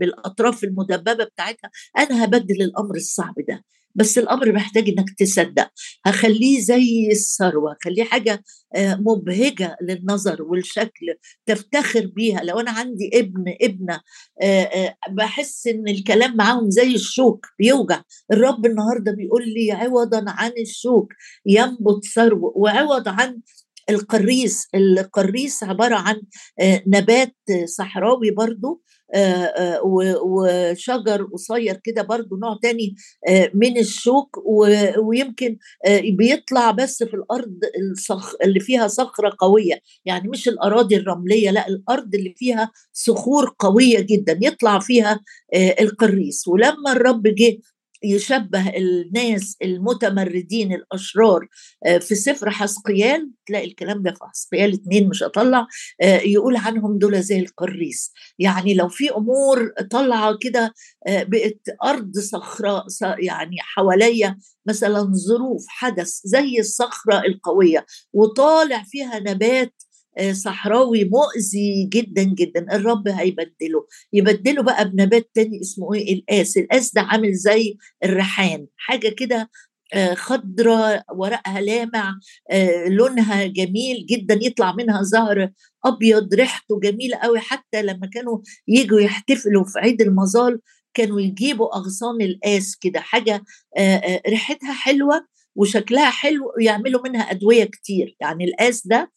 بالأطراف 0.01 0.65
المدببة 0.65 1.25
بتاعتها 1.25 1.71
أنا 1.99 2.25
هبدل 2.25 2.63
الأمر 2.63 2.95
الصعب 2.97 3.35
ده. 3.49 3.65
بس 3.95 4.19
الأمر 4.19 4.53
محتاج 4.53 4.89
إنك 4.89 5.11
تصدق. 5.19 5.71
هخليه 6.07 6.61
زي 6.61 7.09
الثروة 7.13 7.73
هخليه 7.73 8.05
حاجة 8.05 8.45
آه، 8.77 8.95
مبهجة 8.95 9.77
للنظر 9.83 10.43
والشكل 10.43 11.07
تفتخر 11.47 12.07
بيها. 12.07 12.41
لو 12.45 12.61
أنا 12.61 12.71
عندي 12.71 13.11
ابن 13.15 13.45
ابنة 13.63 14.01
آه، 14.43 14.63
آه، 14.63 14.97
بحس 15.11 15.67
إن 15.67 15.89
الكلام 15.89 16.37
معاهم 16.37 16.71
زي 16.71 16.95
الشوك 16.95 17.47
بيوجع. 17.59 18.03
الرب 18.33 18.67
النهارده 18.67 19.13
بيقول 19.13 19.49
لي 19.49 19.73
عوضا 19.73 20.25
عن 20.29 20.53
الشوك 20.61 21.13
ينبت 21.47 22.05
ثروة 22.15 22.53
وعوض 22.57 23.09
عن 23.09 23.41
القريس 23.91 24.69
القريس 24.75 25.65
عبارة 25.65 25.95
عن 25.95 26.23
نبات 26.87 27.37
صحراوي 27.65 28.31
برضو 28.31 28.83
وشجر 30.25 31.23
قصير 31.33 31.81
كده 31.85 32.03
برضو 32.03 32.37
نوع 32.37 32.59
تاني 32.63 32.95
من 33.55 33.79
الشوك 33.79 34.43
ويمكن 35.03 35.57
بيطلع 36.05 36.71
بس 36.71 37.03
في 37.03 37.15
الأرض 37.15 37.59
الصخ 37.93 38.35
اللي 38.43 38.61
فيها 38.61 38.89
صخرة 38.89 39.37
قوية. 39.39 39.81
يعني 40.05 40.29
مش 40.29 40.49
الأراضي 40.49 40.97
الرملية 40.97 41.51
لأ 41.51 41.69
الأرض 41.69 42.15
اللي 42.15 42.35
فيها 42.37 42.71
صخور 42.93 43.55
قوية 43.59 44.01
جدا 44.01 44.39
يطلع 44.43 44.79
فيها 44.79 45.21
القريس 45.81 46.49
ولما 46.49 46.93
الرب 46.93 47.23
جه 47.23 47.59
يشبه 48.05 48.69
الناس 48.69 49.57
المتمردين 49.63 50.73
الأشرار 50.73 51.49
آه، 51.87 51.99
في 51.99 52.15
سفر 52.15 52.51
حسقيال 52.51 53.31
تلاقي 53.47 53.67
الكلام 53.67 54.03
ده 54.03 54.11
في 54.11 54.19
حسقيال 54.31 54.75
اتنين 54.75 55.09
مش 55.09 55.23
هطلع 55.23 55.67
آه، 56.03 56.21
يقول 56.21 56.57
عنهم 56.57 56.99
دول 56.99 57.23
زي 57.23 57.41
القريس. 57.41 58.13
يعني 58.39 58.75
لو 58.75 58.89
في 58.89 59.11
أمور 59.11 59.73
طالعة 59.91 60.37
كده 60.41 60.75
آه، 61.07 61.23
بقت 61.23 61.61
أرض 61.85 62.19
صخراء 62.19 62.87
يعني 63.19 63.57
حواليا 63.61 64.39
مثلا 64.67 65.13
ظروف 65.29 65.65
حدث 65.69 66.21
زي 66.25 66.59
الصخرة 66.59 67.23
القوية 67.27 67.87
وطالع 68.13 68.83
فيها 68.87 69.19
نبات 69.19 69.75
صحراوي 70.33 71.05
مؤذي 71.05 71.89
جدا 71.93 72.23
جدا. 72.23 72.67
الرب 72.77 73.09
هيبدله. 73.09 73.87
يبدله 74.13 74.63
بقى 74.63 74.91
بنبات 74.91 75.31
تاني 75.35 75.61
اسمه 75.61 75.95
إيه؟ 75.95 76.15
القاس 76.15 76.57
القاس 76.57 76.95
ده 76.95 77.01
عامل 77.01 77.33
زي 77.35 77.77
الريحان. 78.05 78.67
حاجة 78.77 79.09
كده 79.09 79.51
آه، 79.95 80.15
خضرة 80.15 81.05
ورقها 81.15 81.61
لامع 81.61 82.19
آه، 82.51 82.89
لونها 82.89 83.47
جميل 83.47 84.07
جدا. 84.11 84.39
يطلع 84.43 84.73
منها 84.75 85.03
زهر 85.03 85.51
أبيض. 85.85 86.35
ريحته 86.35 86.81
جميلة 86.81 87.17
قوي 87.17 87.41
حتى 87.41 87.83
لما 87.83 88.07
كانوا 88.07 88.39
يجوا 88.69 89.01
يحتفلوا 89.01 89.65
في 89.65 89.79
عيد 89.79 90.03
المظال 90.03 90.61
كانوا 90.95 91.21
يجيبوا 91.21 91.77
أغصان 91.77 92.21
القاس 92.23 92.77
كده. 92.77 93.01
حاجة 93.01 93.45
ريحتها 94.29 94.73
حلوة. 94.73 95.27
وشكلها 95.57 96.11
حلو 96.11 96.53
ويعملوا 96.59 97.01
منها 97.09 97.23
أدوية 97.31 97.65
كتير. 97.65 98.17
يعني 98.21 98.45
القاس 98.45 98.87
ده 98.87 99.13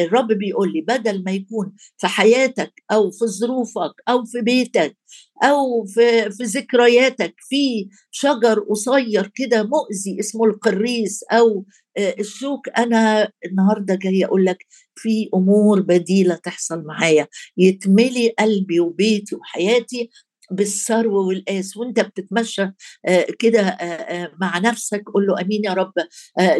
الرب 0.00 0.28
بيقول 0.32 0.72
لي 0.72 0.80
بدل 0.80 1.24
ما 1.24 1.32
يكون 1.32 1.72
في 1.96 2.06
حياتك 2.06 2.72
أو 2.92 3.10
في 3.10 3.26
ظروفك 3.26 3.92
أو 4.08 4.24
في 4.24 4.40
بيتك 4.40 4.96
أو 5.42 5.84
في 5.84 6.30
في 6.30 6.42
ذكرياتك 6.44 7.34
في 7.38 7.88
شجر 8.10 8.60
قصير 8.60 9.30
كده 9.34 9.62
مؤذي 9.62 10.20
اسمه 10.20 10.44
القريس 10.44 11.24
أو 11.32 11.64
الشوك 11.98 12.68
أنا 12.78 13.30
النهارده 13.44 13.94
جاي 13.94 14.24
أقول 14.24 14.44
لك 14.44 14.66
في 14.96 15.28
أمور 15.34 15.80
بديلة 15.80 16.34
تحصل 16.34 16.84
معايا. 16.84 17.28
يتملي 17.56 18.28
قلبي 18.38 18.80
وبيتي 18.80 19.36
وحياتي 19.36 20.10
بالثرو 20.50 21.28
والقاس 21.28 21.76
وأنت 21.76 22.00
بتتمشى 22.00 22.62
آه، 23.06 23.26
كده 23.38 23.60
آه، 23.60 23.84
آه، 23.84 24.32
مع 24.40 24.58
نفسك 24.58 25.02
قول 25.14 25.26
له 25.26 25.40
آمين 25.40 25.64
يا 25.64 25.72
رب. 25.72 25.92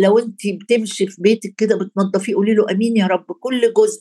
لو 0.00 0.18
أنت 0.18 0.40
بتمشي 0.62 1.06
في 1.06 1.22
بيتك 1.22 1.54
كده 1.58 1.76
بتنظفيه 1.78 2.34
قولي 2.34 2.54
له 2.54 2.66
آمين 2.70 2.96
يا 2.96 3.06
رب. 3.06 3.24
كل 3.40 3.72
جزء 3.76 4.00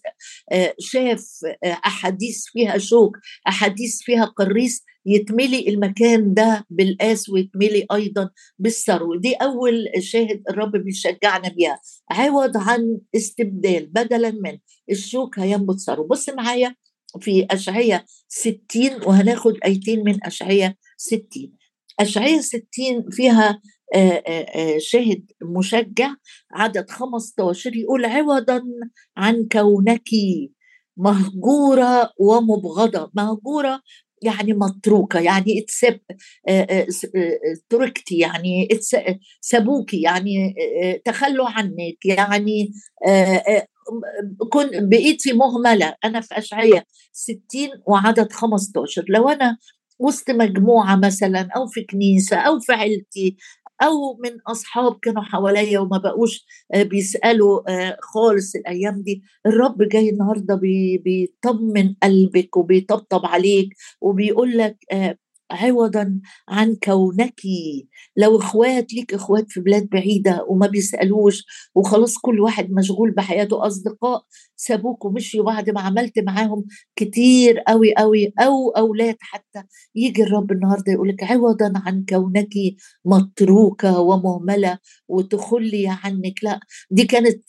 شاف 0.79 1.25
أحاديث 1.65 2.43
فيها 2.45 2.77
شوك 2.77 3.17
أحاديث 3.47 4.01
فيها 4.01 4.25
قريس 4.25 4.83
يتملي 5.05 5.69
المكان 5.69 6.33
ده 6.33 6.65
بالقاس 6.69 7.29
ويتملي 7.29 7.85
أيضا 7.93 8.29
بالثرو 8.59 9.15
دي 9.15 9.33
أول 9.33 9.85
شاهد 9.99 10.43
الرب 10.49 10.71
بيشجعنا 10.71 11.49
بيها. 11.49 11.79
عوض 12.11 12.57
عن 12.57 12.97
استبدال 13.15 13.85
بدلا 13.85 14.31
من 14.31 14.57
الشوك 14.91 15.39
هينبت 15.39 15.79
ثرو 15.79 16.07
بص 16.07 16.29
معايا 16.29 16.75
في 17.21 17.47
أشعية 17.51 18.05
60 18.27 18.57
وهناخد 19.05 19.53
آيتين 19.65 20.03
من 20.03 20.25
أشعية 20.25 20.77
60 20.97 21.21
أشعية 21.99 22.41
60 22.41 22.61
فيها 23.11 23.61
شاهد 24.77 25.25
مشجع 25.41 26.15
عدد 26.51 26.89
15 26.89 27.75
يقول 27.75 28.05
عوضا 28.05 28.61
عن 29.17 29.47
كونك 29.51 30.09
مهجورة 30.97 32.11
ومبغضة. 32.19 33.11
مهجورة 33.13 33.81
يعني 34.21 34.53
متروكة 34.53 35.19
يعني 35.19 35.59
اتسب 35.59 35.99
تركتي 37.69 38.17
يعني 38.17 38.67
سابوكي 39.41 40.01
يعني 40.01 40.55
تخلوا 41.05 41.49
عنك 41.49 42.05
يعني 42.05 42.71
كنت 44.51 44.71
بقيتي 44.75 45.33
مهملة. 45.33 45.95
أنا 46.05 46.21
في 46.21 46.37
أشعية 46.37 46.83
60 47.11 47.37
وعدد 47.87 48.31
15 48.31 49.05
لو 49.09 49.29
أنا 49.29 49.57
وسط 49.99 50.29
مجموعة 50.31 50.95
مثلا 50.95 51.49
أو 51.55 51.67
في 51.67 51.83
كنيسة 51.83 52.37
أو 52.37 52.59
في 52.59 52.73
عيلتي 52.73 53.37
أو 53.83 54.17
من 54.23 54.31
أصحاب 54.47 54.99
كانوا 55.01 55.23
حواليا 55.23 55.79
وما 55.79 55.97
بقوش 55.97 56.45
آه، 56.73 56.83
بيسألوا 56.83 57.71
آه، 57.71 57.97
خالص 58.01 58.55
الأيام 58.55 59.01
دي 59.01 59.23
الرب 59.45 59.83
جاي 59.83 60.09
النهاردة 60.09 60.59
بيطمن 61.03 61.95
قلبك 62.03 62.57
وبيطبطب 62.57 63.25
عليك 63.25 63.69
وبيقول 64.01 64.57
لك 64.57 64.77
آه، 64.91 65.17
عوضا 65.51 66.19
عن 66.49 66.75
كونك. 66.83 67.41
لو 68.17 68.37
إخوات 68.39 68.93
ليك 68.93 69.13
إخوات 69.13 69.45
في 69.51 69.59
بلاد 69.59 69.89
بعيدة 69.89 70.45
وما 70.49 70.67
بيسألوش 70.67 71.43
وخلاص 71.75 72.17
كل 72.17 72.39
واحد 72.39 72.71
مشغول 72.71 73.11
بحياته 73.11 73.67
أصدقاء 73.67 74.23
سابوك 74.57 75.05
ومشيوا 75.05 75.45
بعد 75.45 75.69
ما 75.69 75.81
عملت 75.81 76.19
معاهم 76.19 76.65
كتير 76.95 77.59
قوي 77.59 77.93
قوي 77.95 78.33
أو 78.39 78.69
أولاد 78.69 79.15
حتى. 79.19 79.63
يجي 79.95 80.23
الرب 80.23 80.51
النهارده 80.51 80.91
يقول 80.93 81.09
لك 81.09 81.23
عوضا 81.23 81.73
عن 81.75 82.05
كونك 82.09 82.49
متروكة 83.05 83.99
ومهملة 83.99 84.77
وتخلي 85.07 85.87
عنك. 85.87 86.33
لا 86.43 86.59
دي 86.91 87.05
كانت 87.05 87.43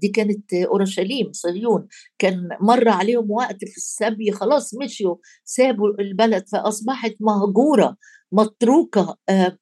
دي 0.00 0.08
كانت 0.08 0.54
أورشليم 0.54 1.32
صهيون. 1.32 1.86
كان 2.18 2.48
مر 2.60 2.88
عليهم 2.88 3.30
وقت 3.30 3.64
في 3.64 3.76
السبي 3.76 4.32
خلاص 4.32 4.74
مشيوا 4.74 5.16
سابوا 5.44 5.88
البلد 6.00 6.48
فأصبحت 6.48 7.14
مهجورة 7.20 7.96
متروكة 8.32 9.16
آه 9.28 9.58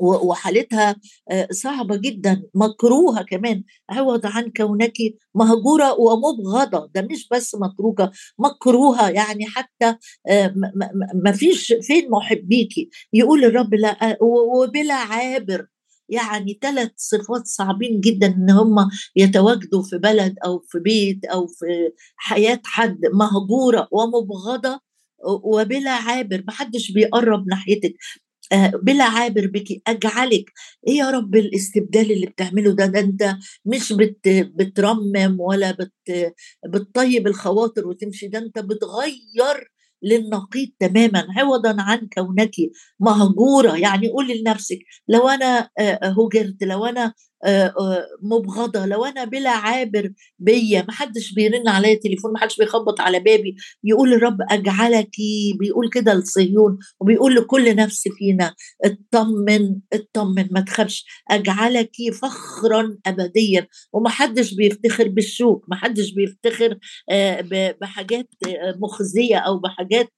وحالتها 0.00 0.96
آه، 1.30 1.48
صعبة 1.50 1.96
جدا 1.96 2.42
مكروهة 2.54 3.22
كمان. 3.22 3.64
عوض 3.90 4.26
عن 4.26 4.50
كونك 4.56 4.92
مهجورة 5.34 6.00
ومبغضة. 6.00 6.90
ده 6.94 7.02
مش 7.10 7.28
بس 7.32 7.54
متروكة 7.54 8.10
مكروهة 8.38 9.08
يعني 9.10 9.46
حتى 9.46 9.96
آه، 10.28 10.54
ما 11.24 11.32
فيش 11.32 11.74
فين 11.82 12.10
محبيكي 12.10 12.88
يقول 13.12 13.44
الرب 13.44 13.74
لا 13.74 14.10
آه، 14.10 14.18
وبلا 14.22 14.94
عابر. 14.94 15.66
يعني 16.08 16.58
ثلاث 16.62 16.90
صفات 16.96 17.46
صعبين 17.46 18.00
جدا 18.00 18.26
إن 18.26 18.50
هم 18.50 18.88
يتواجدوا 19.16 19.82
في 19.82 19.98
بلد 19.98 20.34
أو 20.44 20.58
في 20.68 20.78
بيت 20.78 21.24
أو 21.24 21.46
في 21.46 21.66
حياة 22.16 22.60
حد. 22.64 22.98
مهجورة 23.14 23.88
ومبغضة 23.92 24.80
وبلا 25.44 25.90
عابر. 25.90 26.44
محدش 26.48 26.92
بيقرب 26.92 27.48
ناحيتك. 27.48 27.94
بلا 28.82 29.04
عابر 29.04 29.46
بك 29.46 29.82
أجعلك. 29.86 30.44
إيه 30.88 30.94
يا 30.98 31.10
رب 31.10 31.36
الاستبدال 31.36 32.12
اللي 32.12 32.26
بتعمله 32.26 32.72
ده؟ 32.72 32.86
ده 32.86 33.00
أنت 33.00 33.36
مش 33.64 33.92
بت 33.92 34.28
بترمم 34.28 35.36
ولا 35.40 35.70
بت 35.70 35.92
بتطيب 36.68 37.26
الخواطر 37.26 37.86
وتمشي 37.88 38.26
ده 38.28 38.38
أنت 38.38 38.58
بتغير 38.58 39.72
للنقيض 40.02 40.68
تماما 40.80 41.26
عوضا 41.36 41.76
عن 41.78 42.08
كونك 42.14 42.50
مهجورة. 43.00 43.76
يعني 43.76 44.08
قولي 44.08 44.40
لنفسك 44.40 44.78
لو 45.08 45.28
أنا 45.28 45.70
آه، 45.78 45.98
هجرت 46.18 46.62
لو 46.64 46.86
أنا 46.86 47.04
آه، 47.04 47.12
آه، 47.12 47.12
مبغضة. 48.22 48.86
لو 48.86 49.04
أنا 49.04 49.24
بلا 49.24 49.50
عابر 49.50 50.12
بيا 50.38 50.82
ما 50.82 50.92
حدش 50.92 51.32
بيرن 51.34 51.68
عليا 51.68 51.94
تليفون 51.94 52.32
ما 52.32 52.38
حدش 52.38 52.56
بيخبط 52.56 53.00
على 53.00 53.20
بابي 53.20 53.56
يقول 53.84 54.12
الرب 54.14 54.36
أجعلك 54.50 55.10
بيقول 55.60 55.90
كده 55.90 56.14
لصهيون 56.14 56.78
وبيقول 57.00 57.34
لكل 57.34 57.76
نفس 57.76 58.08
فينا 58.18 58.54
اطمن 58.84 59.76
اطمن 59.92 60.48
ما 60.50 60.60
تخافش 60.60 61.06
أجعلك 61.30 61.90
فخرا 62.22 62.98
ابديا. 63.06 63.66
وما 63.92 64.08
حدش 64.10 64.54
بيفتخر 64.54 65.08
بالشوك 65.08 65.64
ما 65.68 65.76
حدش 65.76 66.12
بيفتخر 66.12 66.78
آه، 67.10 67.40
بحاجات 67.80 68.28
مخزية 68.82 69.36
أو 69.38 69.58
بحاجات 69.58 70.08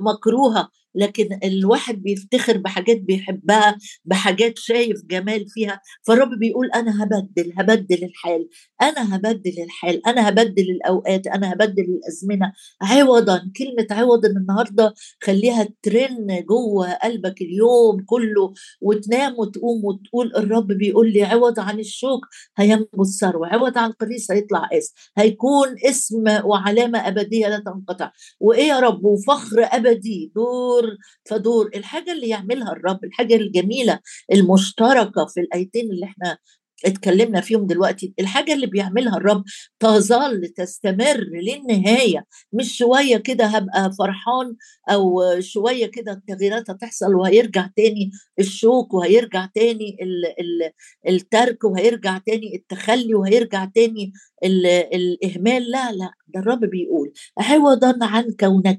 مكروهة. 0.00 0.68
لكن 0.94 1.38
الواحد 1.44 2.02
بيفتخر 2.02 2.56
بحاجات 2.58 3.00
بيحبها 3.00 3.78
بحاجات 4.04 4.58
شايف 4.58 5.02
جمال 5.04 5.48
فيها 5.48 5.80
فالرب 6.06 6.38
بيقول 6.38 6.70
أنا 6.74 7.02
هبدل 7.02 7.52
هبدل 7.58 8.04
الحال 8.04 8.48
أنا 8.82 9.16
هبدل 9.16 9.62
الحال 9.62 10.06
أنا 10.06 10.28
هبدل 10.28 10.70
الأوقات 10.70 11.26
أنا 11.26 11.52
هبدل 11.52 11.82
الأزمنة. 11.84 12.52
عوضا 12.82 13.50
كلمة 13.56 13.86
عوضا 13.90 14.28
النهارده 14.28 14.94
خليها 15.22 15.68
ترن 15.82 16.44
جوه 16.48 16.92
قلبك 16.92 17.42
اليوم 17.42 18.04
كله 18.06 18.52
وتنام 18.80 19.34
وتقوم 19.38 19.84
وتقول 19.84 20.32
الرب 20.36 20.66
بيقول 20.66 21.12
لي 21.12 21.22
عوض 21.22 21.60
عن 21.60 21.78
الشوك 21.80 22.20
هينبت 22.58 23.06
سروة 23.20 23.48
عوض 23.48 23.78
عن 23.78 23.90
القريص 23.90 24.30
هيطلع 24.30 24.68
آس 24.72 24.94
هيكون 25.18 25.68
اسم 25.88 26.24
وعلامة 26.44 26.98
أبدية 27.08 27.48
لا 27.48 27.58
تنقطع. 27.58 28.12
وإيه 28.40 28.64
يا 28.68 28.80
رب؟ 28.80 29.04
وفخر 29.04 29.64
أبدي 29.72 30.32
دور 30.36 30.83
دور 30.84 30.96
فدور. 31.30 31.70
الحاجة 31.74 32.12
اللي 32.12 32.28
يعملها 32.28 32.72
الرب 32.72 33.04
الحاجة 33.04 33.34
الجميلة 33.36 34.00
المشتركة 34.32 35.26
في 35.26 35.40
الأيتين 35.40 35.90
اللي 35.90 36.06
إحنا 36.06 36.38
اتكلمنا 36.86 37.40
فيهم 37.40 37.66
دلوقتي 37.66 38.14
الحاجة 38.20 38.52
اللي 38.54 38.66
بيعملها 38.66 39.16
الرب 39.16 39.44
تظل 39.80 40.48
تستمر 40.56 41.16
للنهاية. 41.42 42.24
مش 42.52 42.78
شوية 42.78 43.16
كده 43.16 43.44
هبقى 43.46 43.92
فرحان 43.98 44.56
أو 44.90 45.22
شوية 45.40 45.86
كده 45.86 46.12
التغييرات 46.12 46.70
هتحصل 46.70 47.14
وهيرجع 47.14 47.68
تاني 47.76 48.10
الشوك 48.38 48.94
وهيرجع 48.94 49.46
تاني 49.54 49.96
ال 50.02 50.24
ال 50.40 50.70
الترك 51.14 51.64
وهيرجع 51.64 52.18
تاني 52.18 52.54
التخلي 52.56 53.14
وهيرجع 53.14 53.64
تاني 53.64 54.12
ال 54.44 54.66
الإهمال. 54.66 55.70
لا 55.70 55.92
لا 55.92 56.10
ده 56.28 56.40
الرب 56.40 56.60
بيقول 56.60 57.12
عوضا 57.38 57.98
عن 58.02 58.24
كونك. 58.40 58.78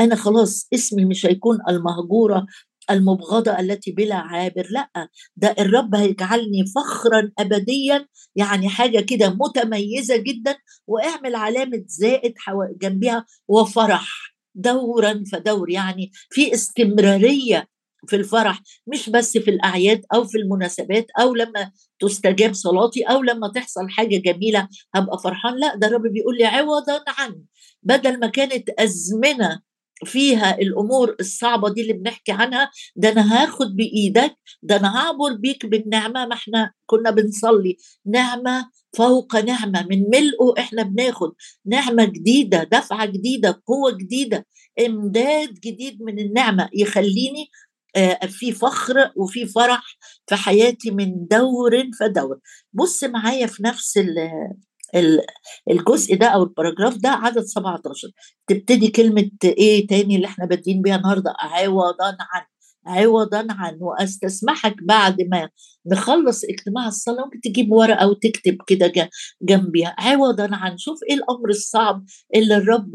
أنا 0.00 0.14
خلاص 0.16 0.68
اسمي 0.74 1.04
مش 1.04 1.26
هيكون 1.26 1.58
المهجورة 1.68 2.46
المبغضة 2.90 3.58
التي 3.60 3.92
بلا 3.92 4.14
عابر 4.14 4.66
لأ 4.70 5.08
ده 5.36 5.54
الرب 5.58 5.94
هيجعلني 5.94 6.64
فخرا 6.74 7.30
أبديا 7.38 8.06
يعني 8.36 8.68
حاجة 8.68 9.00
كده 9.00 9.28
متميزة 9.40 10.16
جدا 10.16 10.56
واعمل 10.86 11.34
علامة 11.34 11.84
زائد 11.86 12.34
جنبها 12.82 13.26
وفرح 13.48 14.34
دورا 14.54 15.24
فدور 15.32 15.70
يعني 15.70 16.10
في 16.30 16.54
استمرارية 16.54 17.68
في 18.06 18.16
الفرح 18.16 18.60
مش 18.86 19.10
بس 19.10 19.38
في 19.38 19.50
الأعياد 19.50 20.02
أو 20.14 20.24
في 20.24 20.38
المناسبات 20.38 21.06
أو 21.20 21.34
لما 21.34 21.70
تستجاب 21.98 22.54
صلاتي 22.54 23.02
أو 23.02 23.22
لما 23.22 23.48
تحصل 23.48 23.88
حاجة 23.90 24.16
جميلة 24.16 24.68
هبقى 24.94 25.18
فرحان 25.24 25.54
لأ 25.60 25.74
ده 25.76 25.86
الرب 25.86 26.02
بيقول 26.02 26.36
لي 26.38 26.44
عوضا 26.44 27.04
عن 27.08 27.42
بدل 27.82 28.20
ما 28.20 28.26
كانت 28.26 28.70
أزمنة 28.78 29.60
فيها 30.04 30.58
الأمور 30.58 31.16
الصعبة 31.20 31.68
دي 31.74 31.80
اللي 31.82 31.92
بنحكي 31.92 32.32
عنها 32.32 32.70
ده 32.96 33.08
أنا 33.12 33.42
هاخد 33.44 33.76
بإيدك 33.76 34.36
ده 34.62 34.76
أنا 34.76 34.96
هعبر 34.98 35.32
بيك 35.34 35.66
بالنعمة 35.66 36.26
ما 36.26 36.34
إحنا 36.34 36.72
كنا 36.86 37.10
بنصلي. 37.10 37.76
نعمة 38.06 38.70
فوق 38.96 39.36
نعمة 39.36 39.86
من 39.90 40.02
ملئه 40.10 40.54
إحنا 40.58 40.82
بناخد. 40.82 41.32
نعمة 41.66 42.04
جديدة 42.04 42.64
دفعة 42.64 43.06
جديدة 43.06 43.62
قوة 43.66 43.90
جديدة 43.96 44.46
إمداد 44.86 45.54
جديد 45.54 46.02
من 46.02 46.18
النعمة 46.18 46.68
يخليني 46.74 47.50
آه، 47.96 48.26
في 48.26 48.52
فخر 48.52 49.12
وفي 49.16 49.46
فرح 49.46 49.82
في 50.26 50.36
حياتي 50.36 50.90
من 50.90 51.26
دور 51.30 51.82
فدور. 52.00 52.38
بص 52.72 53.04
معايا 53.04 53.46
في 53.46 53.62
نفس 53.62 53.98
الجزء 55.70 56.16
ده 56.16 56.26
أو 56.26 56.42
الباراجراف 56.42 56.96
ده 56.96 57.08
عدد 57.08 57.40
17 57.42 58.08
تبتدي 58.46 58.88
كلمة 58.88 59.30
إيه 59.44 59.86
تاني 59.86 60.16
اللي 60.16 60.26
إحنا 60.26 60.46
بادئين 60.46 60.82
بيها 60.82 60.96
النهارده 60.96 61.34
عوضا 61.38 62.16
عن 62.20 62.42
عوضا 62.86 63.46
عن 63.50 63.76
وأستسمحك 63.80 64.82
بعد 64.82 65.22
ما 65.22 65.48
نخلص 65.86 66.44
اجتماع 66.44 66.88
الصلاة 66.88 67.24
ممكن 67.24 67.40
تجيب 67.40 67.72
ورقة 67.72 68.08
وتكتب 68.08 68.58
كده 68.66 68.92
جنبيها. 69.42 69.94
عوضا 69.98 70.48
عن 70.52 70.78
شوف 70.78 70.98
إيه 71.10 71.14
الأمر 71.16 71.48
الصعب 71.48 72.04
اللي 72.34 72.56
الرب 72.56 72.90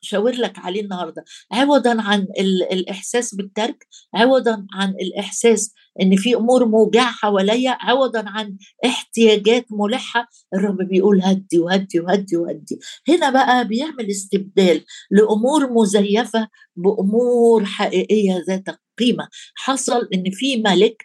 شاور 0.00 0.32
لك 0.32 0.58
عليه 0.58 0.80
النهارده. 0.80 1.24
عوضا 1.52 2.02
عن 2.02 2.26
الإحساس 2.72 3.34
بالترك 3.34 3.86
عوضا 4.14 4.66
عن 4.72 4.88
الإحساس 4.90 5.74
إن 6.02 6.16
في 6.16 6.34
أمور 6.34 6.64
موجعة 6.66 7.12
حواليا 7.12 7.76
عوضا 7.80 8.24
عن 8.26 8.56
احتياجات 8.86 9.66
ملحة. 9.70 10.28
الرب 10.54 10.76
بيقول 10.88 11.22
هدي 11.22 11.58
وهدي 11.58 12.00
وهدي 12.00 12.36
وهدي. 12.36 12.78
هنا 13.08 13.30
بقى 13.30 13.68
بيعمل 13.68 14.10
استبدال 14.10 14.84
لأمور 15.10 15.72
مزيفة 15.72 16.48
بأمور 16.76 17.64
حقيقية 17.64 18.44
ذات 18.48 18.64
قيمة. 18.98 19.28
حصل 19.54 20.08
إن 20.14 20.24
في 20.30 20.56
ملك 20.56 21.04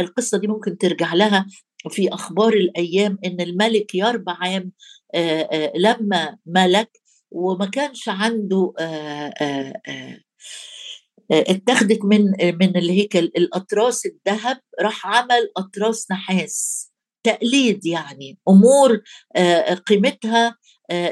القصة 0.00 0.38
دي 0.38 0.46
ممكن 0.46 0.78
ترجع 0.78 1.14
لها 1.14 1.46
في 1.90 2.08
أخبار 2.08 2.52
الأيام 2.52 3.18
إن 3.24 3.40
الملك 3.40 3.94
يربعام 3.94 4.72
لما 5.76 6.36
ملك 6.46 6.90
وما 7.30 7.66
كانش 7.66 8.08
عنده 8.08 8.72
اتخذت 11.30 12.04
من 12.04 12.24
من 12.40 12.76
الهيكل 12.76 13.24
الأطراس 13.24 14.06
الذهب 14.06 14.60
راح 14.80 15.06
عمل 15.06 15.50
أطراس 15.56 16.10
نحاس 16.10 16.90
تقليد 17.26 17.86
يعني 17.86 18.38
أمور 18.48 19.02
قيمتها 19.86 20.56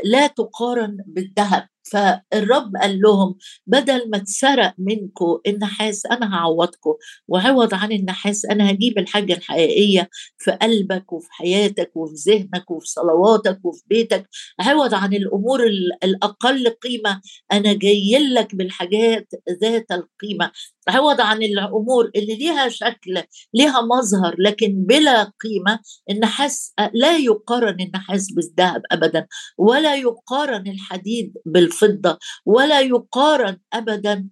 لا 0.05 0.27
تقارن 0.27 0.97
بالذهب. 1.07 1.69
فالرب 1.93 2.73
قال 2.83 3.01
لهم 3.01 3.37
بدل 3.67 4.11
ما 4.11 4.19
تسرق 4.19 4.75
منكم 4.79 5.39
النحاس 5.47 6.07
أنا 6.07 6.35
هعوضكم 6.35 6.95
وعوض 7.29 7.75
عن 7.75 7.93
النحاس 7.93 8.45
أنا 8.45 8.71
هجيب 8.71 8.99
الحاجة 8.99 9.33
الحقيقية 9.33 10.11
في 10.39 10.51
قلبك 10.51 11.13
وفي 11.13 11.29
حياتك 11.31 11.91
وفي 11.97 12.15
ذهنك 12.31 12.71
وفي 12.71 12.87
صلواتك 12.87 13.61
وفي 13.65 13.83
بيتك 13.87 14.29
عوض 14.61 14.95
عن 14.95 15.15
الأمور 15.15 15.67
الأقل 16.05 16.69
قيمة 16.69 17.21
أنا 17.53 17.73
جاي 17.73 18.19
لك 18.19 18.55
بالحاجات 18.55 19.29
ذات 19.63 19.87
القيمة. 19.93 20.51
عوض 20.89 21.21
عن 21.21 21.43
الأمور 21.43 22.11
اللي 22.17 22.35
ليها 22.37 22.69
شكل 22.69 23.23
ليها 23.55 23.81
مظهر 23.81 24.37
لكن 24.39 24.85
بلا 24.89 25.23
قيمة 25.23 25.81
النحاس 26.11 26.75
لا 26.95 27.17
يقارن 27.17 27.81
النحاس 27.81 28.33
بالذهب 28.33 28.83
ابدا 28.93 29.27
ولا 29.59 29.95
يقارن 29.97 30.69
الحديد 30.69 31.33
بالفضة 31.47 32.19
ولا 32.47 32.81
يقارن 32.81 33.59
ابدا 33.73 34.29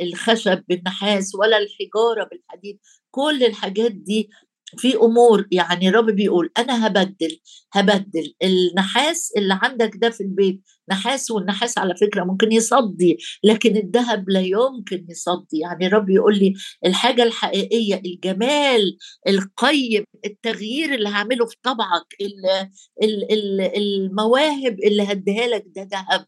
الخشب 0.00 0.62
بالنحاس 0.68 1.34
ولا 1.34 1.58
الحجارة 1.58 2.28
بالحديد. 2.30 2.78
كل 3.10 3.44
الحاجات 3.44 3.92
دي 3.92 4.30
في 4.78 4.96
أمور 4.96 5.46
يعني 5.52 5.88
الرب 5.88 6.06
بيقول 6.10 6.50
أنا 6.58 6.86
هبدل 6.86 7.38
هبدل 7.74 8.34
النحاس 8.42 9.32
اللي 9.36 9.58
عندك 9.62 9.90
ده 9.96 10.10
في 10.10 10.20
البيت 10.20 10.60
نحاس 10.90 11.30
والنحاس 11.30 11.78
على 11.78 11.94
فكرة 11.96 12.24
ممكن 12.24 12.52
يصدي 12.52 13.18
لكن 13.44 13.76
الذهب 13.76 14.30
لا 14.30 14.40
يمكن 14.40 15.06
يصدي. 15.08 15.58
يعني 15.58 15.86
الرب 15.86 16.10
يقول 16.10 16.38
لي 16.38 16.54
الحاجة 16.86 17.22
الحقيقية 17.22 18.02
الجمال 18.06 18.96
القيم 19.28 20.04
التغيير 20.26 20.94
اللي 20.94 21.08
هعمله 21.08 21.46
في 21.46 21.56
طبعك 21.62 22.14
المواهب 23.76 24.76
اللي 24.86 25.02
هديها 25.02 25.46
لك 25.46 25.64
ده 25.76 25.82
ذهب. 25.82 26.26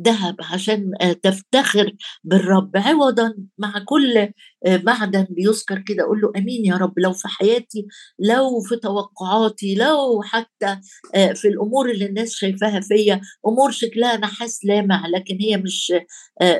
ذهب 0.00 0.36
عشان 0.40 0.92
آه، 1.00 1.12
تفتخر 1.12 1.92
بالرب. 2.24 2.76
عوضا 2.76 3.34
مع 3.58 3.84
كل 3.86 4.18
آه، 4.66 4.76
معدن 4.84 5.26
بيذكر 5.30 5.78
كده 5.78 6.02
أقول 6.04 6.20
له 6.20 6.32
آمين 6.36 6.64
يا 6.64 6.74
رب. 6.76 6.98
لو 6.98 7.12
في 7.12 7.28
حياتي 7.28 7.86
لو 8.18 8.60
في 8.60 8.76
توقعاتي 8.76 9.74
لو 9.74 10.22
حتى 10.22 10.78
آه، 11.14 11.32
في 11.32 11.48
الأمور 11.48 11.90
اللي 11.90 12.06
الناس 12.06 12.34
شايفاها 12.34 12.80
فيا. 12.80 13.20
أمور 13.46 13.70
شكلها 13.70 14.16
نحاس 14.16 14.64
لامع 14.64 15.06
لكن 15.06 15.38
هي 15.40 15.56
مش 15.56 15.92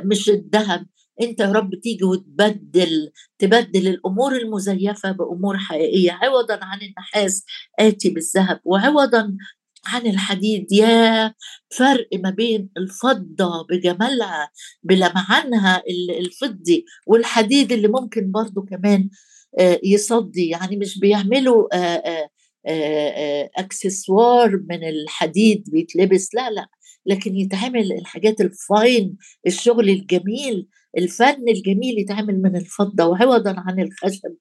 مش 0.04 0.28
الذهب. 0.30 0.86
أنت 1.22 1.40
يا 1.40 1.52
رب 1.52 1.70
تيجي 1.82 2.04
وتبدل 2.04 3.10
تبدل 3.38 3.88
الأمور 3.88 4.36
المزيفة 4.36 5.12
بأمور 5.12 5.58
حقيقية. 5.58 6.12
عوضا 6.12 6.58
عن 6.62 6.78
النحاس 6.82 7.44
آتي 7.80 8.10
بالذهب. 8.10 8.60
وعوضا 8.64 9.36
عن 9.86 10.06
الحديد 10.06 10.72
يا 10.72 11.34
فرق 11.76 12.08
ما 12.14 12.30
بين 12.30 12.68
الفضة 12.76 13.66
بجمالها 13.70 14.50
بلمعانها 14.82 15.82
الفضي 16.20 16.84
والحديد 17.06 17.72
اللي 17.72 17.88
ممكن 17.88 18.30
برضو 18.30 18.62
كمان 18.62 19.08
آه، 19.58 19.80
يصدي. 19.84 20.48
يعني 20.48 20.76
مش 20.76 20.98
بيعملوا 20.98 21.76
آه، 21.76 22.28
آه، 22.66 23.50
اكسسوار 23.56 24.60
من 24.70 24.88
الحديد 24.88 25.64
بيتلبس 25.72 26.34
لا 26.34 26.50
لا. 26.50 26.68
لكن 27.06 27.36
يتعمل 27.36 27.92
الحاجات 27.92 28.40
ال 28.40 28.55
fine 28.55 29.16
الشغل 29.46 29.88
الجميل 29.88 30.68
الفن 30.98 31.48
الجميل 31.48 31.98
يتعمل 31.98 32.42
من 32.42 32.56
الفضة. 32.56 33.06
وعوضا 33.06 33.54
عن 33.58 33.80
الخشب. 33.80 34.34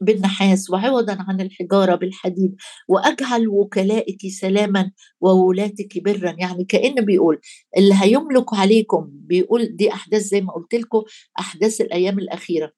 بالنحاس 0.00 0.70
وعوضا 0.70 1.16
عن 1.28 1.40
الحجارة 1.40 1.94
بالحديد 1.94 2.56
وأجعل 2.88 3.48
وكلائك 3.48 4.18
سلاما 4.40 4.90
وولاتك 5.20 5.98
برا. 6.04 6.34
يعني 6.38 6.64
كأنه 6.64 7.02
بيقول 7.02 7.40
اللي 7.76 7.94
هيملك 8.02 8.54
عليكم 8.54 9.08
بيقول 9.12 9.76
دي 9.76 9.92
أحداث 9.92 10.22
زي 10.22 10.40
ما 10.40 10.52
قلت 10.52 10.74
لكم 10.74 11.02
أحداث 11.38 11.80
الأيام 11.80 12.18
الأخيرة. 12.18 12.72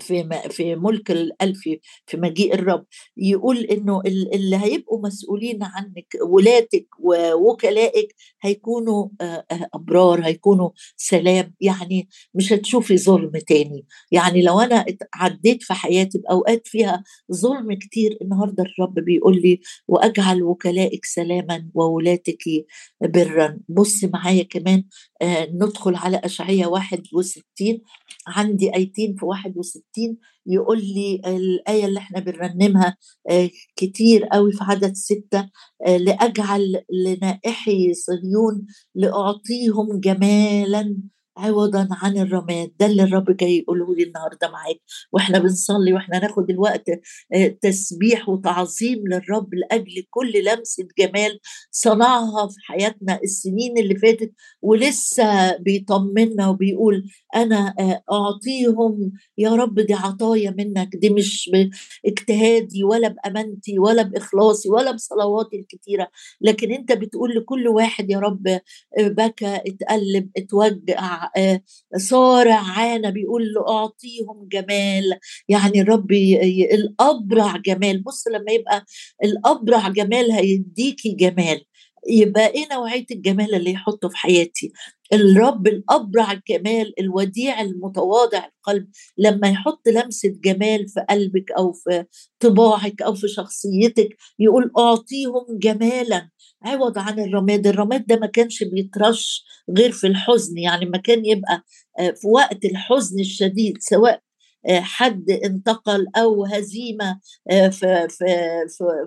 في 0.00 0.40
في 0.50 0.76
ملك 0.76 1.10
الألفي 1.10 1.80
في 2.06 2.16
مجيء 2.16 2.54
الرب 2.54 2.84
يقول 3.16 3.58
إنه 3.58 4.00
اللي 4.34 4.56
هيبقوا 4.56 5.06
مسؤولين 5.06 5.58
عنك 5.62 6.06
ولاتك 6.28 6.86
ووكلائك 7.00 8.14
هيكونوا 8.42 9.08
أبرار 9.74 10.26
هيكونوا 10.26 10.70
سلام. 10.96 11.54
يعني 11.60 12.08
مش 12.34 12.52
هتشوفي 12.52 12.98
ظلم 12.98 13.30
تاني. 13.48 13.86
يعني 14.12 14.42
لو 14.42 14.60
أنا 14.60 14.84
عديت 15.14 15.62
في 15.62 15.74
حياتي 15.74 16.18
بأوقات 16.18 16.66
فيها 16.66 17.04
ظلم 17.32 17.72
كتير 17.72 18.18
النهارده 18.22 18.64
الرب 18.64 18.94
بيقول 18.94 19.40
لي 19.42 19.60
وأجعل 19.88 20.42
وكلائك 20.42 21.04
سلاما 21.04 21.68
وولاتك 21.74 22.44
برا. 23.02 23.58
بص 23.68 24.04
معايا 24.04 24.42
كمان 24.42 24.84
ندخل 25.52 25.94
على 25.94 26.16
اشعياء 26.24 26.70
61 26.70 27.80
عندي 28.26 28.74
أيتين 28.74 29.16
في 29.16 29.24
61 29.24 29.77
يقول 30.46 30.78
لي 30.78 31.20
الآية 31.26 31.84
اللي 31.86 31.98
إحنا 31.98 32.20
بنرنمها 32.20 32.96
آه، 33.30 33.50
كتير 33.76 34.24
قوي 34.24 34.52
في 34.52 34.64
عدد 34.64 34.92
ستة 34.94 35.50
آه، 35.86 35.96
لأجعل 35.96 36.84
لنائحي 37.06 37.94
صهيون 37.94 38.66
لأعطيهم 38.94 40.00
جمالا 40.00 40.96
عوضا 41.38 41.88
عن 41.92 42.18
الرماد. 42.18 42.72
ده 42.80 42.86
اللي 42.86 43.02
الرب 43.02 43.36
جاي 43.36 43.58
يقوله 43.58 43.94
لي 43.94 44.02
النهارده 44.02 44.50
معاك. 44.50 44.80
وإحنا 45.12 45.38
بنصلي 45.38 45.92
وإحنا 45.92 46.18
ناخد 46.18 46.50
الوقت 46.50 46.84
آه، 47.34 47.46
تسبيح 47.62 48.28
وتعظيم 48.28 48.98
للرب 49.08 49.54
لأجل 49.54 50.02
كل 50.10 50.32
لمسه 50.44 50.88
جمال 50.98 51.40
صنعها 51.70 52.48
في 52.48 52.56
حياتنا 52.62 53.20
السنين 53.24 53.78
اللي 53.78 53.96
فاتت 53.96 54.32
ولسه 54.62 55.56
بيطمنا 55.56 56.48
وبيقول 56.48 57.04
أنا 57.36 57.74
آه، 57.80 58.02
أعطيهم. 58.12 59.12
يا 59.38 59.50
رب 59.50 59.80
دي 59.80 59.94
عطايا 59.94 60.50
منك. 60.58 60.96
دي 60.96 61.10
مش 61.10 61.50
باجتهادي 62.04 62.84
ولا 62.84 63.08
بأمانتي 63.08 63.78
ولا 63.78 64.02
بإخلاصي 64.02 64.68
ولا 64.70 64.90
بصلواتي 64.90 65.56
الكتيرة. 65.60 66.08
لكن 66.40 66.72
أنت 66.72 66.92
بتقول 66.92 67.34
لكل 67.36 67.68
واحد 67.68 68.10
يا 68.10 68.18
رب 68.18 68.46
آه، 68.48 68.60
بكى 68.98 69.56
اتقلب 69.66 70.30
اتوجع 70.36 71.27
آه، 71.36 71.60
صارع 71.96 72.56
عانى 72.56 73.12
بيقول 73.12 73.42
له 73.52 73.68
أعطيهم 73.68 74.48
جمال. 74.52 75.18
يعني 75.48 75.80
الرب 75.80 76.12
الأبرع 76.72 77.56
جمال. 77.56 78.02
بص 78.02 78.28
لما 78.28 78.52
يبقى 78.52 78.84
الأبرع 79.24 79.88
جمال 79.88 80.32
هيديكي 80.32 81.12
جمال. 81.14 81.60
يبقى 82.08 82.46
إيه 82.46 82.66
نوعية 82.72 83.06
الجمال 83.10 83.54
اللي 83.54 83.70
يحطه 83.72 84.08
في 84.08 84.16
حياتي؟ 84.16 84.72
الرب 85.12 85.66
الأبرع 85.66 86.32
الجمال 86.32 87.00
الوديع 87.00 87.60
المتواضع 87.60 88.44
القلب. 88.46 88.88
لما 89.18 89.48
يحط 89.48 89.88
لمسة 89.88 90.28
جمال 90.44 90.88
في 90.88 91.00
قلبك 91.10 91.52
أو 91.58 91.72
في 91.72 92.04
طباعك 92.40 93.02
أو 93.02 93.14
في 93.14 93.28
شخصيتك 93.28 94.08
يقول 94.38 94.70
أعطيهم 94.78 95.46
جمالا. 95.50 96.30
عوض 96.62 96.98
عن 96.98 97.20
الرماد. 97.20 97.66
الرماد 97.66 98.06
ده 98.06 98.16
ما 98.16 98.26
كانش 98.26 98.62
بيترش 98.64 99.44
غير 99.78 99.92
في 99.92 100.06
الحزن 100.06 100.58
يعني 100.58 100.86
ما 100.86 100.98
كان 100.98 101.26
يبقى 101.26 101.64
آه، 101.98 102.10
في 102.10 102.26
وقت 102.28 102.64
الحزن 102.64 103.20
الشديد 103.20 103.76
سواء 103.80 104.22
حد 104.70 105.30
انتقل 105.30 106.06
أو 106.16 106.44
هزيمة 106.44 107.20
آه، 107.50 107.68
في 107.68 108.08
في 108.10 108.24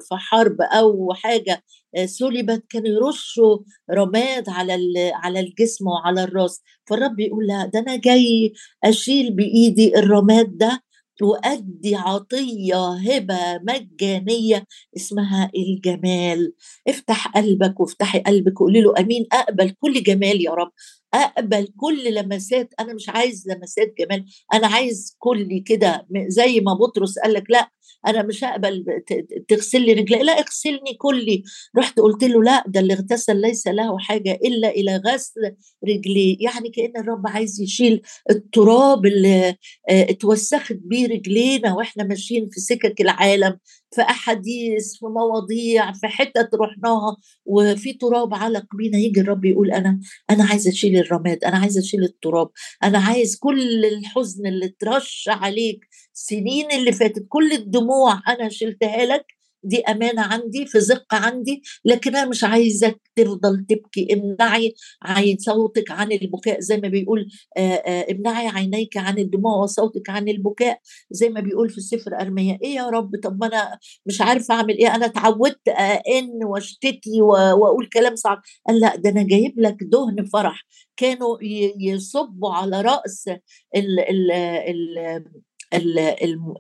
في 0.10 0.16
حرب 0.16 0.62
أو 0.62 1.14
حاجة 1.14 1.64
سلبت 2.06 2.64
كانوا 2.70 2.88
يرشوا 2.88 3.58
رماد 3.92 4.50
على 4.50 4.74
على 5.14 5.40
الجسم 5.40 5.88
وعلى 5.88 6.24
الرأس. 6.24 6.62
فالرب 6.90 7.20
يقول 7.20 7.48
لا 7.48 7.66
ده 7.66 7.80
أنا 7.80 7.96
جاي 7.96 8.54
أشيل 8.84 9.34
بإيدي 9.36 9.98
الرماد 10.00 10.58
ده 10.58 10.84
وأدي 11.22 11.96
عطية 11.96 12.94
هبة 12.94 13.60
مجانية 13.68 14.66
اسمها 14.98 15.52
الجمال. 15.56 16.54
افتح 16.88 17.28
قلبك 17.28 17.80
وافتحي 17.80 18.20
قلبك 18.20 18.62
وقولي 18.62 18.82
له 18.82 18.94
أمين 19.00 19.26
أقبل 19.34 19.70
كل 19.80 20.04
جمال 20.04 20.42
يا 20.46 20.52
رب. 20.52 20.72
أقبل 21.14 21.68
كل 21.78 22.14
لمسات 22.14 22.74
أنا 22.80 22.94
مش 22.94 23.10
عايز 23.10 23.48
لمسات 23.50 23.94
جمال 24.00 24.26
أنا 24.54 24.68
عايز 24.68 25.16
كلي 25.20 25.60
كده 25.60 26.08
زي 26.28 26.60
ما 26.60 26.74
بطرس 26.74 27.20
قال 27.20 27.34
لك 27.34 27.44
لأ 27.52 27.72
أنا 28.08 28.24
مش 28.24 28.44
هقبل 28.44 28.86
تغسل 29.48 29.82
لي 29.82 29.94
رجلي. 29.94 30.24
لا 30.24 30.32
اغسلني 30.40 30.94
كلي. 30.98 31.44
رحت 31.78 32.00
قلت 32.00 32.24
له 32.24 32.44
لا 32.44 32.64
ده 32.68 32.80
اللي 32.80 32.94
اغتسل 32.94 33.42
ليس 33.42 33.68
له 33.68 33.98
حاجة 34.00 34.40
إلا 34.46 34.70
إلى 34.70 35.02
غسل 35.08 35.56
رجليه 35.90 36.38
يعني 36.40 36.70
كأن 36.70 36.94
الرب 36.98 37.28
عايز 37.28 37.62
يشيل 37.62 38.02
التراب 38.30 39.06
اللي 39.06 39.50
آه، 39.50 39.56
اتوسخت 39.90 40.78
بيه 40.86 41.08
رجلينا 41.08 41.74
وإحنا 41.74 42.04
ماشيين 42.04 42.50
في 42.52 42.60
سكك 42.60 43.02
العالم 43.02 43.58
في 43.96 44.02
أحاديث 44.02 44.94
في 45.00 45.06
مواضيع 45.06 45.92
في 45.94 46.08
حتت 46.08 46.50
رحناها 46.56 47.18
وفي 47.46 47.94
تراب 47.94 48.34
علق 48.34 48.76
بينا. 48.76 48.98
يجي 48.98 49.22
الرب 49.22 49.46
يقول 49.46 49.72
أنا 49.72 50.00
أنا 50.30 50.44
عايز 50.44 50.68
أشيل 50.68 50.98
الرماد 50.98 51.44
أنا 51.44 51.58
عايز 51.58 51.78
أشيل 51.78 52.04
التراب. 52.04 52.50
أنا 52.84 53.00
عايز 53.00 53.36
كل 53.38 53.86
الحزن 53.86 54.48
اللي 54.48 54.66
اترش 54.66 55.30
عليك 55.32 55.80
سنين 56.14 56.72
اللي 56.72 56.92
فاتت 56.92 57.26
كل 57.30 57.52
الدموع 57.52 58.22
أنا 58.28 58.50
شلتها 58.50 59.06
لك 59.06 59.26
دي 59.64 59.82
أمانة 59.82 60.22
عندي 60.22 60.66
في 60.66 60.80
زقة 60.80 61.18
عندي 61.18 61.62
لكن 61.86 62.16
أنا 62.16 62.30
مش 62.30 62.44
عايزك 62.44 63.02
تفضل 63.16 63.66
تبكي 63.70 64.14
امنعي 64.14 64.74
عين 65.04 65.38
صوتك 65.40 65.92
عن 65.92 66.12
البكاء 66.12 66.60
زي 66.60 66.78
ما 66.78 66.88
بيقول 66.88 67.28
امنعي 68.12 68.48
عينيك 68.48 68.98
عن 68.98 69.18
الدموع 69.18 69.64
وصوتك 69.64 70.10
عن 70.10 70.30
البكاء 70.30 70.80
زي 71.12 71.30
ما 71.30 71.40
بيقول 71.42 71.70
في 71.70 71.78
السفر 71.78 72.22
ارميا 72.22 72.60
إيه 72.64 72.76
يا 72.76 72.88
رب؟ 72.90 73.12
طب 73.24 73.38
ما 73.42 73.48
أنا 73.48 73.80
مش 74.06 74.22
عارفة 74.22 74.54
أعمل 74.56 74.78
إيه 74.78 74.96
أنا 74.96 75.06
اتعودت 75.06 75.68
ان 76.18 76.44
وأشتكي 76.44 77.22
وأقول 77.22 77.90
كلام 77.94 78.16
صعب. 78.16 78.42
قال 78.68 78.80
لأ 78.80 78.96
ده 78.96 79.10
أنا 79.10 79.24
جايب 79.24 79.60
لك 79.60 79.78
دهن 79.82 80.26
فرح. 80.34 80.66
كانوا 80.98 81.38
يصبوا 81.80 82.54
على 82.54 82.82
رأس 82.82 83.28
ال 83.76 84.00
ال 84.00 84.32
ال 84.32 84.98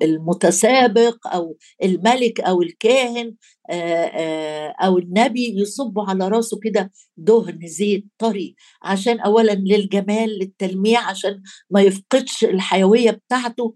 المتسابق 0.01 1.27
أو 1.27 1.57
الملك 1.83 2.41
أو 2.41 2.61
الكاهن 2.61 3.35
أو 4.81 4.97
النبي 4.97 5.61
يصبوا 5.61 6.03
على 6.03 6.27
راسه 6.27 6.59
كده 6.63 6.91
دهن 7.17 7.59
زيت 7.67 8.05
طري 8.17 8.55
عشان 8.83 9.19
اولا 9.19 9.51
للجمال 9.51 10.29
للتلميع 10.39 11.09
عشان 11.09 11.41
ما 11.69 11.81
يفقدش 11.81 12.43
الحيوية 12.43 13.11
بتاعته 13.11 13.75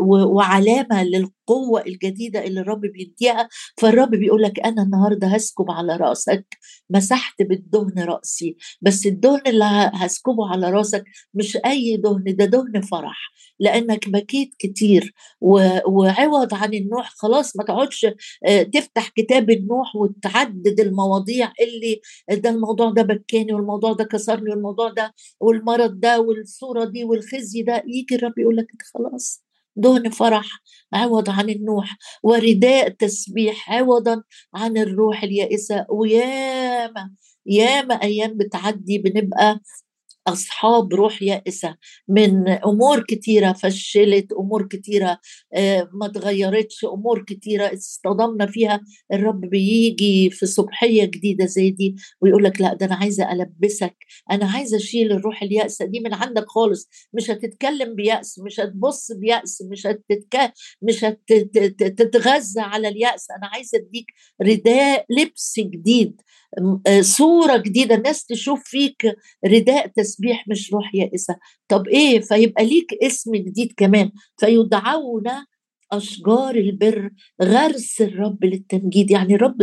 وعلامة 0.00 1.02
للقوة 1.04 1.82
الجديدة 1.86 2.44
اللي 2.44 2.60
الرب 2.60 2.80
بيديها. 2.80 3.48
فالرب 3.78 4.10
بيقول 4.10 4.42
لك 4.42 4.60
أنا 4.60 4.82
النهارده 4.82 5.26
هسكب 5.28 5.70
على 5.70 5.96
رأسك 5.96 6.46
مسحت 6.90 7.42
بالدهن 7.42 7.98
رأسي 8.04 8.56
بس 8.80 9.06
الدهن 9.06 9.40
اللي 9.46 9.90
هسكبه 9.94 10.48
على 10.50 10.70
رأسك 10.70 11.04
مش 11.34 11.56
أي 11.56 11.96
دهن 11.96 12.24
ده 12.36 12.44
دهن 12.44 12.80
فرح 12.80 13.16
لأنك 13.60 14.08
بكيت 14.08 14.54
كتير 14.58 15.14
وعوض 15.40 16.54
عن 16.54 16.74
النوح 16.74 17.10
خلاص 17.16 17.56
ما 17.56 17.64
تقعدش 17.64 18.06
آه، 18.46 18.62
تفتح 18.62 19.08
كتاب 19.26 19.50
النوح 19.50 19.96
وتعدد 19.96 20.80
المواضيع 20.80 21.52
اللي 21.60 22.00
ده 22.42 22.50
الموضوع 22.50 22.90
ده 22.90 23.02
بكاني 23.02 23.52
والموضوع 23.54 23.92
ده 23.92 24.04
كسرني 24.04 24.50
والموضوع 24.50 24.88
ده 24.90 25.14
والمرض 25.40 26.00
ده 26.00 26.20
والصورة 26.20 26.84
دي 26.84 27.04
والخزي 27.04 27.62
ده 27.62 27.82
يجي 27.86 28.14
الرب 28.14 28.38
يقول 28.38 28.56
لك 28.56 28.66
خلاص 28.94 29.42
دهن 29.76 30.10
فرح 30.10 30.46
عوض 30.92 31.30
عن 31.30 31.50
النوح 31.50 31.96
ورداء 32.22 32.88
تسبيح 32.88 33.72
عوضا 33.72 34.22
عن 34.54 34.76
الروح 34.76 35.22
اليائسة 35.22 35.86
وياما 35.90 37.10
ياما 37.46 37.94
أيام 37.94 38.36
بتعدي 38.36 38.98
بنبقى 38.98 39.60
أصحاب 40.28 40.94
روح 40.94 41.22
يائسة 41.22 41.76
من 42.08 42.48
أمور 42.48 43.04
كتيرة 43.08 43.52
فشلت 43.52 44.32
أمور 44.32 44.66
كتيرة 44.66 45.18
آه، 45.54 45.88
ما 45.92 46.08
تغيرتش 46.08 46.84
أمور 46.84 47.22
كتيرة 47.24 47.74
اصطدمنا 47.74 48.46
فيها. 48.46 48.80
الرب 49.12 49.40
بيجي 49.40 50.30
في 50.30 50.46
صبحية 50.46 51.04
جديدة 51.04 51.46
زي 51.46 51.70
دي 51.70 51.96
ويقول 52.20 52.44
لك 52.44 52.60
لا 52.60 52.74
ده 52.74 52.86
أنا 52.86 52.94
عايزة 52.94 53.32
ألبسك 53.32 53.96
أنا 54.30 54.46
عايزة 54.50 54.76
أشيل 54.76 55.12
الروح 55.12 55.42
اليائسة 55.42 55.84
دي 55.84 56.00
من 56.00 56.14
عندك 56.14 56.44
خالص. 56.48 56.88
مش 57.12 57.30
هتتكلم 57.30 57.94
بيأس 57.94 58.38
مش 58.38 58.60
هتبص 58.60 59.12
بيأس 59.12 59.62
مش 59.70 59.86
هتتك 59.86 60.52
مش 60.82 61.04
هتتغذى 61.04 62.60
على 62.60 62.88
اليأس. 62.88 63.26
أنا 63.30 63.46
عايزة 63.46 63.78
أديك 63.78 64.06
رداء 64.42 65.04
لبس 65.10 65.60
جديد 65.60 66.20
آه، 66.86 67.00
صورة 67.00 67.56
جديدة 67.56 67.94
الناس 67.94 68.24
تشوف 68.26 68.62
فيك 68.64 69.16
رداء 69.46 69.86
تسبيح 69.86 70.15
مش 70.50 70.72
روح 70.72 70.94
يائسة. 70.94 71.36
طب 71.68 71.88
إيه؟ 71.88 72.20
فيبقى 72.20 72.66
ليك 72.66 72.94
اسم 73.02 73.32
جديد 73.36 73.72
كمان. 73.76 74.10
فيدعون 74.36 75.24
أشجار 75.92 76.54
البر 76.54 77.10
غرس 77.42 78.00
الرب 78.00 78.44
للتمجيد. 78.44 79.10
يعني 79.10 79.34
الرب 79.34 79.56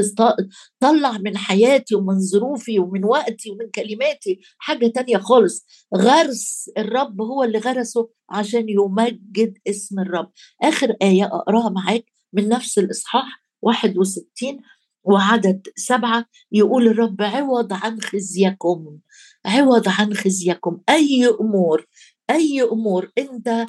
طلع 0.80 1.18
من 1.18 1.38
حياتي 1.38 1.96
ومن 1.96 2.20
ظروفي 2.20 2.80
ومن 2.80 3.06
وقتي 3.06 3.52
ومن 3.52 3.70
كلماتي. 3.76 4.40
حاجة 4.58 4.88
تانية 4.88 5.18
خالص. 5.18 5.66
غرس 5.96 6.70
الرب 6.78 7.22
هو 7.22 7.44
اللي 7.44 7.58
غرسه 7.58 8.10
عشان 8.30 8.70
يمجد 8.70 9.58
اسم 9.68 10.00
الرب. 10.00 10.32
آخر 10.64 10.96
آية 11.02 11.26
أقراها 11.26 11.70
معاك 11.70 12.06
من 12.34 12.50
نفس 12.50 12.78
الإصحاح 12.78 13.44
61 13.62 14.60
وعدد 15.04 15.68
سبعة. 15.76 16.26
يقول 16.52 16.88
الرب 16.88 17.22
عوض 17.22 17.74
عن 17.74 18.02
خزيكم. 18.02 18.98
عوض 19.46 19.90
عن 19.90 20.14
خزيكم. 20.14 20.80
أي 20.90 21.28
أمور 21.42 21.86
أي 22.30 22.62
أمور 22.62 23.12
أنت 23.18 23.66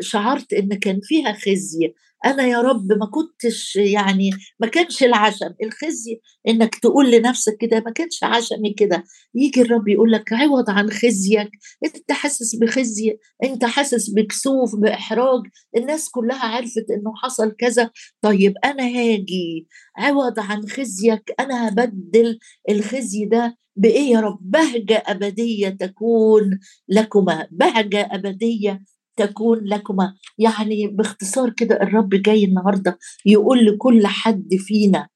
شعرت 0.00 0.52
إن 0.52 0.74
كان 0.74 1.00
فيها 1.02 1.32
خزي 1.32 1.94
أنا 2.24 2.46
يا 2.46 2.60
رب 2.60 2.92
ما 2.92 3.06
كنتش 3.06 3.76
يعني 3.76 4.30
ما 4.60 4.66
كانش 4.66 5.02
العشم. 5.02 5.54
الخزي 5.62 6.20
إنك 6.48 6.74
تقول 6.74 7.10
لنفسك 7.10 7.56
كده 7.60 7.80
ما 7.86 7.90
كانش 7.90 8.24
عشمي 8.24 8.72
كده. 8.74 9.04
يجي 9.34 9.62
الرب 9.62 9.88
يقول 9.88 10.12
لك 10.12 10.32
عوض 10.32 10.70
عن 10.70 10.90
خزيك. 10.90 11.50
أنت 11.84 12.12
حاسس 12.12 12.56
بخزي 12.56 13.18
أنت 13.44 13.64
حاسس 13.64 14.10
بكسوف 14.10 14.76
بإحراج. 14.76 15.42
الناس 15.76 16.10
كلها 16.10 16.44
عرفت 16.46 16.90
إنه 16.90 17.12
حصل 17.22 17.52
كذا. 17.58 17.90
طيب 18.22 18.54
أنا 18.64 18.84
هاجي. 18.84 19.66
عوض 19.96 20.40
عن 20.40 20.68
خزيك. 20.68 21.34
أنا 21.40 21.68
هبدل 21.68 22.38
الخزي 22.70 23.24
ده 23.24 23.56
بإيه 23.76 24.12
يا 24.12 24.20
رب؟ 24.20 24.38
بهجة 24.40 25.02
أبدية 25.06 25.68
تكون 25.68 26.58
لكما. 26.88 27.48
بهجة 27.50 28.08
أبدية 28.12 28.82
تكون 29.16 29.60
لكما. 29.64 30.14
يعني 30.38 30.86
باختصار 30.86 31.50
كده 31.50 31.74
الرب 31.82 32.08
جاي 32.10 32.44
النهارده 32.44 32.98
يقول 33.26 33.66
لكل 33.66 34.06
حد 34.06 34.48
فينا 34.58 35.08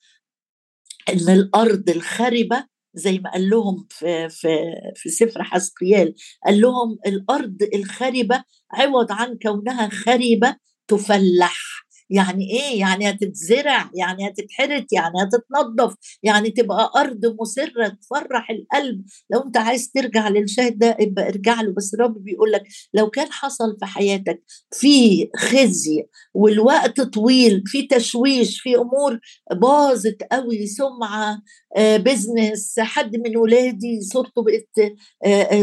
إن 1.09 1.29
الأرض 1.29 1.91
الخربه 1.91 2.65
زي 2.95 3.19
ما 3.19 3.31
قال 3.31 3.51
لهم 3.51 3.87
في 3.91 4.29
في 4.29 4.49
في 4.97 5.09
سفر 5.09 5.43
حسقيال 5.45 6.15
قال 6.47 6.61
لهم 6.61 6.99
الأرض 7.07 7.57
الخربه 7.75 8.45
عوض 8.73 9.13
عن 9.13 9.39
كونها 9.43 9.89
خربه 9.89 10.57
تفلح. 10.89 11.78
يعني 12.11 12.51
إيه؟ 12.51 12.81
يعني 12.81 13.11
هتتزرع 13.11 13.91
يعني 13.95 14.29
هتتحرت 14.29 14.93
يعني 14.93 15.15
هتتنظف 15.23 15.95
يعني 16.23 16.51
تبقى 16.51 16.91
أرض 16.97 17.37
مسرة 17.41 17.89
تفرح 17.89 18.51
القلب. 18.51 19.03
لو 19.31 19.41
أنت 19.41 19.57
عايز 19.57 19.91
ترجع 19.91 20.29
للشاهد 20.29 20.79
ده 20.79 20.97
ابقى 21.01 21.29
ارجع 21.29 21.61
له. 21.61 21.73
بس 21.73 21.95
الرب 21.95 22.25
بيقول 22.25 22.53
لك 22.53 22.63
لو 22.95 23.11
كان 23.11 23.27
حصل 23.33 23.77
في 23.81 23.87
حياتك 23.87 24.43
في 24.73 25.29
خزي 25.37 26.05
والوقت 26.35 27.01
طويل 27.01 27.63
في 27.67 27.87
تشويش 27.87 28.61
في 28.61 28.77
أمور 28.77 29.19
باظت 29.53 30.23
قوي 30.33 30.67
سمعة 30.67 31.43
بزنس 31.79 32.81
حد 32.81 33.17
من 33.17 33.37
ولادي 33.37 34.01
صورته 34.01 34.43
بقت 34.43 34.93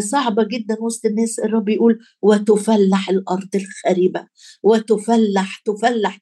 صعبة 0.04 0.44
جدا 0.44 0.78
وسط 0.82 1.06
الناس 1.06 1.40
الرب 1.40 1.70
يقول 1.70 2.00
وتفلح 2.22 3.10
الأرض 3.10 3.50
الخريبة 3.56 4.28
وتفلح 4.64 5.62
تفلح 5.66 6.18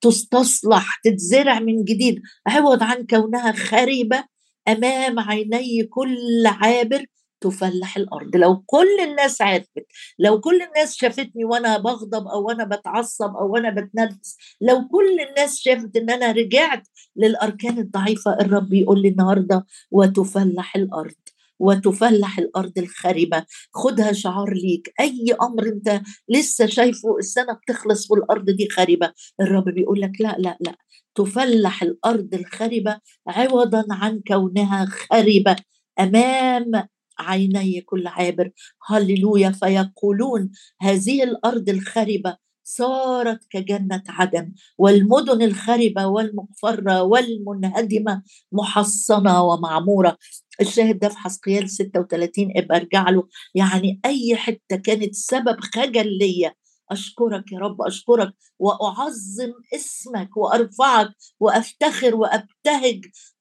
تستصلح 0.00 1.00
تتزرع 1.04 1.58
من 1.60 1.84
جديد. 1.84 2.22
عوض 2.46 2.82
عن 2.82 3.06
كونها 3.06 3.52
خريبة 3.52 4.24
أمام 4.68 5.18
عيني 5.20 5.84
كل 5.84 6.46
عابر 6.46 7.04
تفلح 7.40 7.96
الأرض. 7.96 8.36
لو 8.36 8.62
كل 8.66 9.00
الناس 9.00 9.42
عرفت 9.42 9.86
لو 10.18 10.40
كل 10.40 10.62
الناس 10.62 10.96
شافتني 10.96 11.44
وأنا 11.44 11.78
بغضب 11.78 12.26
أو 12.26 12.50
أنا 12.50 12.64
بتعصب 12.64 13.36
أو 13.36 13.56
أنا 13.56 13.70
بتنرفز 13.70 14.36
لو 14.60 14.88
كل 14.88 15.20
الناس 15.28 15.58
شافت 15.58 15.96
إن 15.96 16.10
أنا 16.10 16.32
رجعت 16.32 16.88
للأركان 17.16 17.78
الضعيفة 17.78 18.32
الرب 18.40 18.72
يقول 18.72 19.02
لي 19.02 19.08
النهارده 19.08 19.66
وتفلح 19.90 20.76
الأرض. 20.76 21.14
وتفلح 21.58 22.38
الأرض 22.38 22.72
الخربه 22.78 23.44
خدها 23.74 24.12
شعار 24.12 24.52
ليك. 24.54 24.92
أي 25.00 25.36
أمر 25.42 25.66
أنت 25.66 26.00
لسه 26.28 26.66
شايفه 26.66 27.18
السنة 27.18 27.52
بتخلص 27.52 28.10
والأرض 28.10 28.50
دي 28.50 28.68
خربه 28.70 29.12
الرب 29.40 29.64
بيقول 29.64 30.00
لك 30.00 30.20
لا 30.20 30.36
لا 30.38 30.56
لا. 30.60 30.74
تفلح 31.14 31.82
الأرض 31.82 32.34
الخربه 32.34 33.00
عوضا 33.28 33.84
عن 33.90 34.20
كونها 34.28 34.86
خربه 34.86 35.56
أمام 36.00 36.88
عيني 37.18 37.80
كل 37.80 38.06
عابر. 38.06 38.50
هللويا. 38.88 39.50
فيقولون 39.50 40.50
هذه 40.82 41.22
الأرض 41.22 41.68
الخربه 41.68 42.36
صارت 42.68 43.44
كجنة 43.50 44.02
عدن 44.08 44.52
والمدن 44.78 45.42
الخربة 45.42 46.06
والمقفرة 46.06 47.02
والمنهدمة 47.02 48.22
محصنة 48.52 49.42
ومعمورة. 49.42 50.18
الشاهد 50.60 50.98
ده 50.98 51.08
في 51.08 51.18
حسقيال 51.18 51.70
36 51.70 52.52
ابقى 52.56 52.76
ارجع 52.76 53.10
له. 53.10 53.28
يعني 53.54 54.00
أي 54.04 54.36
حتة 54.36 54.76
كانت 54.76 55.14
سبب 55.14 55.56
خجل 55.60 56.18
ليا. 56.18 56.54
أشكرك 56.90 57.52
يا 57.52 57.58
رب 57.58 57.82
أشكرك 57.82 58.34
وأعظم 58.58 59.52
اسمك 59.74 60.36
وأرفعك 60.36 61.08
وأفتخر 61.40 62.14
وأبتهج 62.14 62.48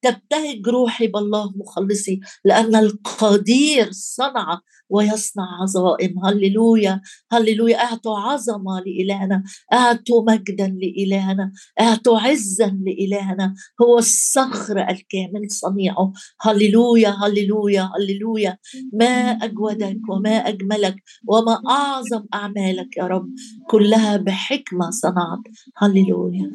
تبتهج 0.01 0.67
روحي 0.67 1.07
بالله 1.07 1.51
مخلصي 1.55 2.19
لأن 2.45 2.75
القدير 2.75 3.87
صنع 3.91 4.59
ويصنع 4.89 5.43
عظائم. 5.61 6.25
هللويا 6.25 7.01
هللويا. 7.31 7.77
أعطوا 7.83 8.17
عظمة 8.19 8.73
لإلهنا 8.85 9.43
أعطوا 9.73 10.23
مجدا 10.31 10.67
لإلهنا 10.81 11.51
أعطوا 11.81 12.19
عزا 12.19 12.79
لإلهنا. 12.85 13.53
هو 13.81 13.97
الصخر 13.97 14.77
الكامل 14.79 15.51
صنيعه. 15.51 16.13
هللويا 16.41 17.09
هللويا 17.09 17.89
هللويا. 17.97 18.57
ما 18.93 19.31
أجودك 19.45 19.99
وما 20.09 20.37
أجملك 20.37 20.95
وما 21.27 21.61
أعظم 21.69 22.25
أعمالك 22.33 22.97
يا 22.97 23.03
رب. 23.03 23.29
كلها 23.69 24.17
بحكمة 24.17 24.89
صنعت. 24.91 25.43
هللويا. 25.77 26.45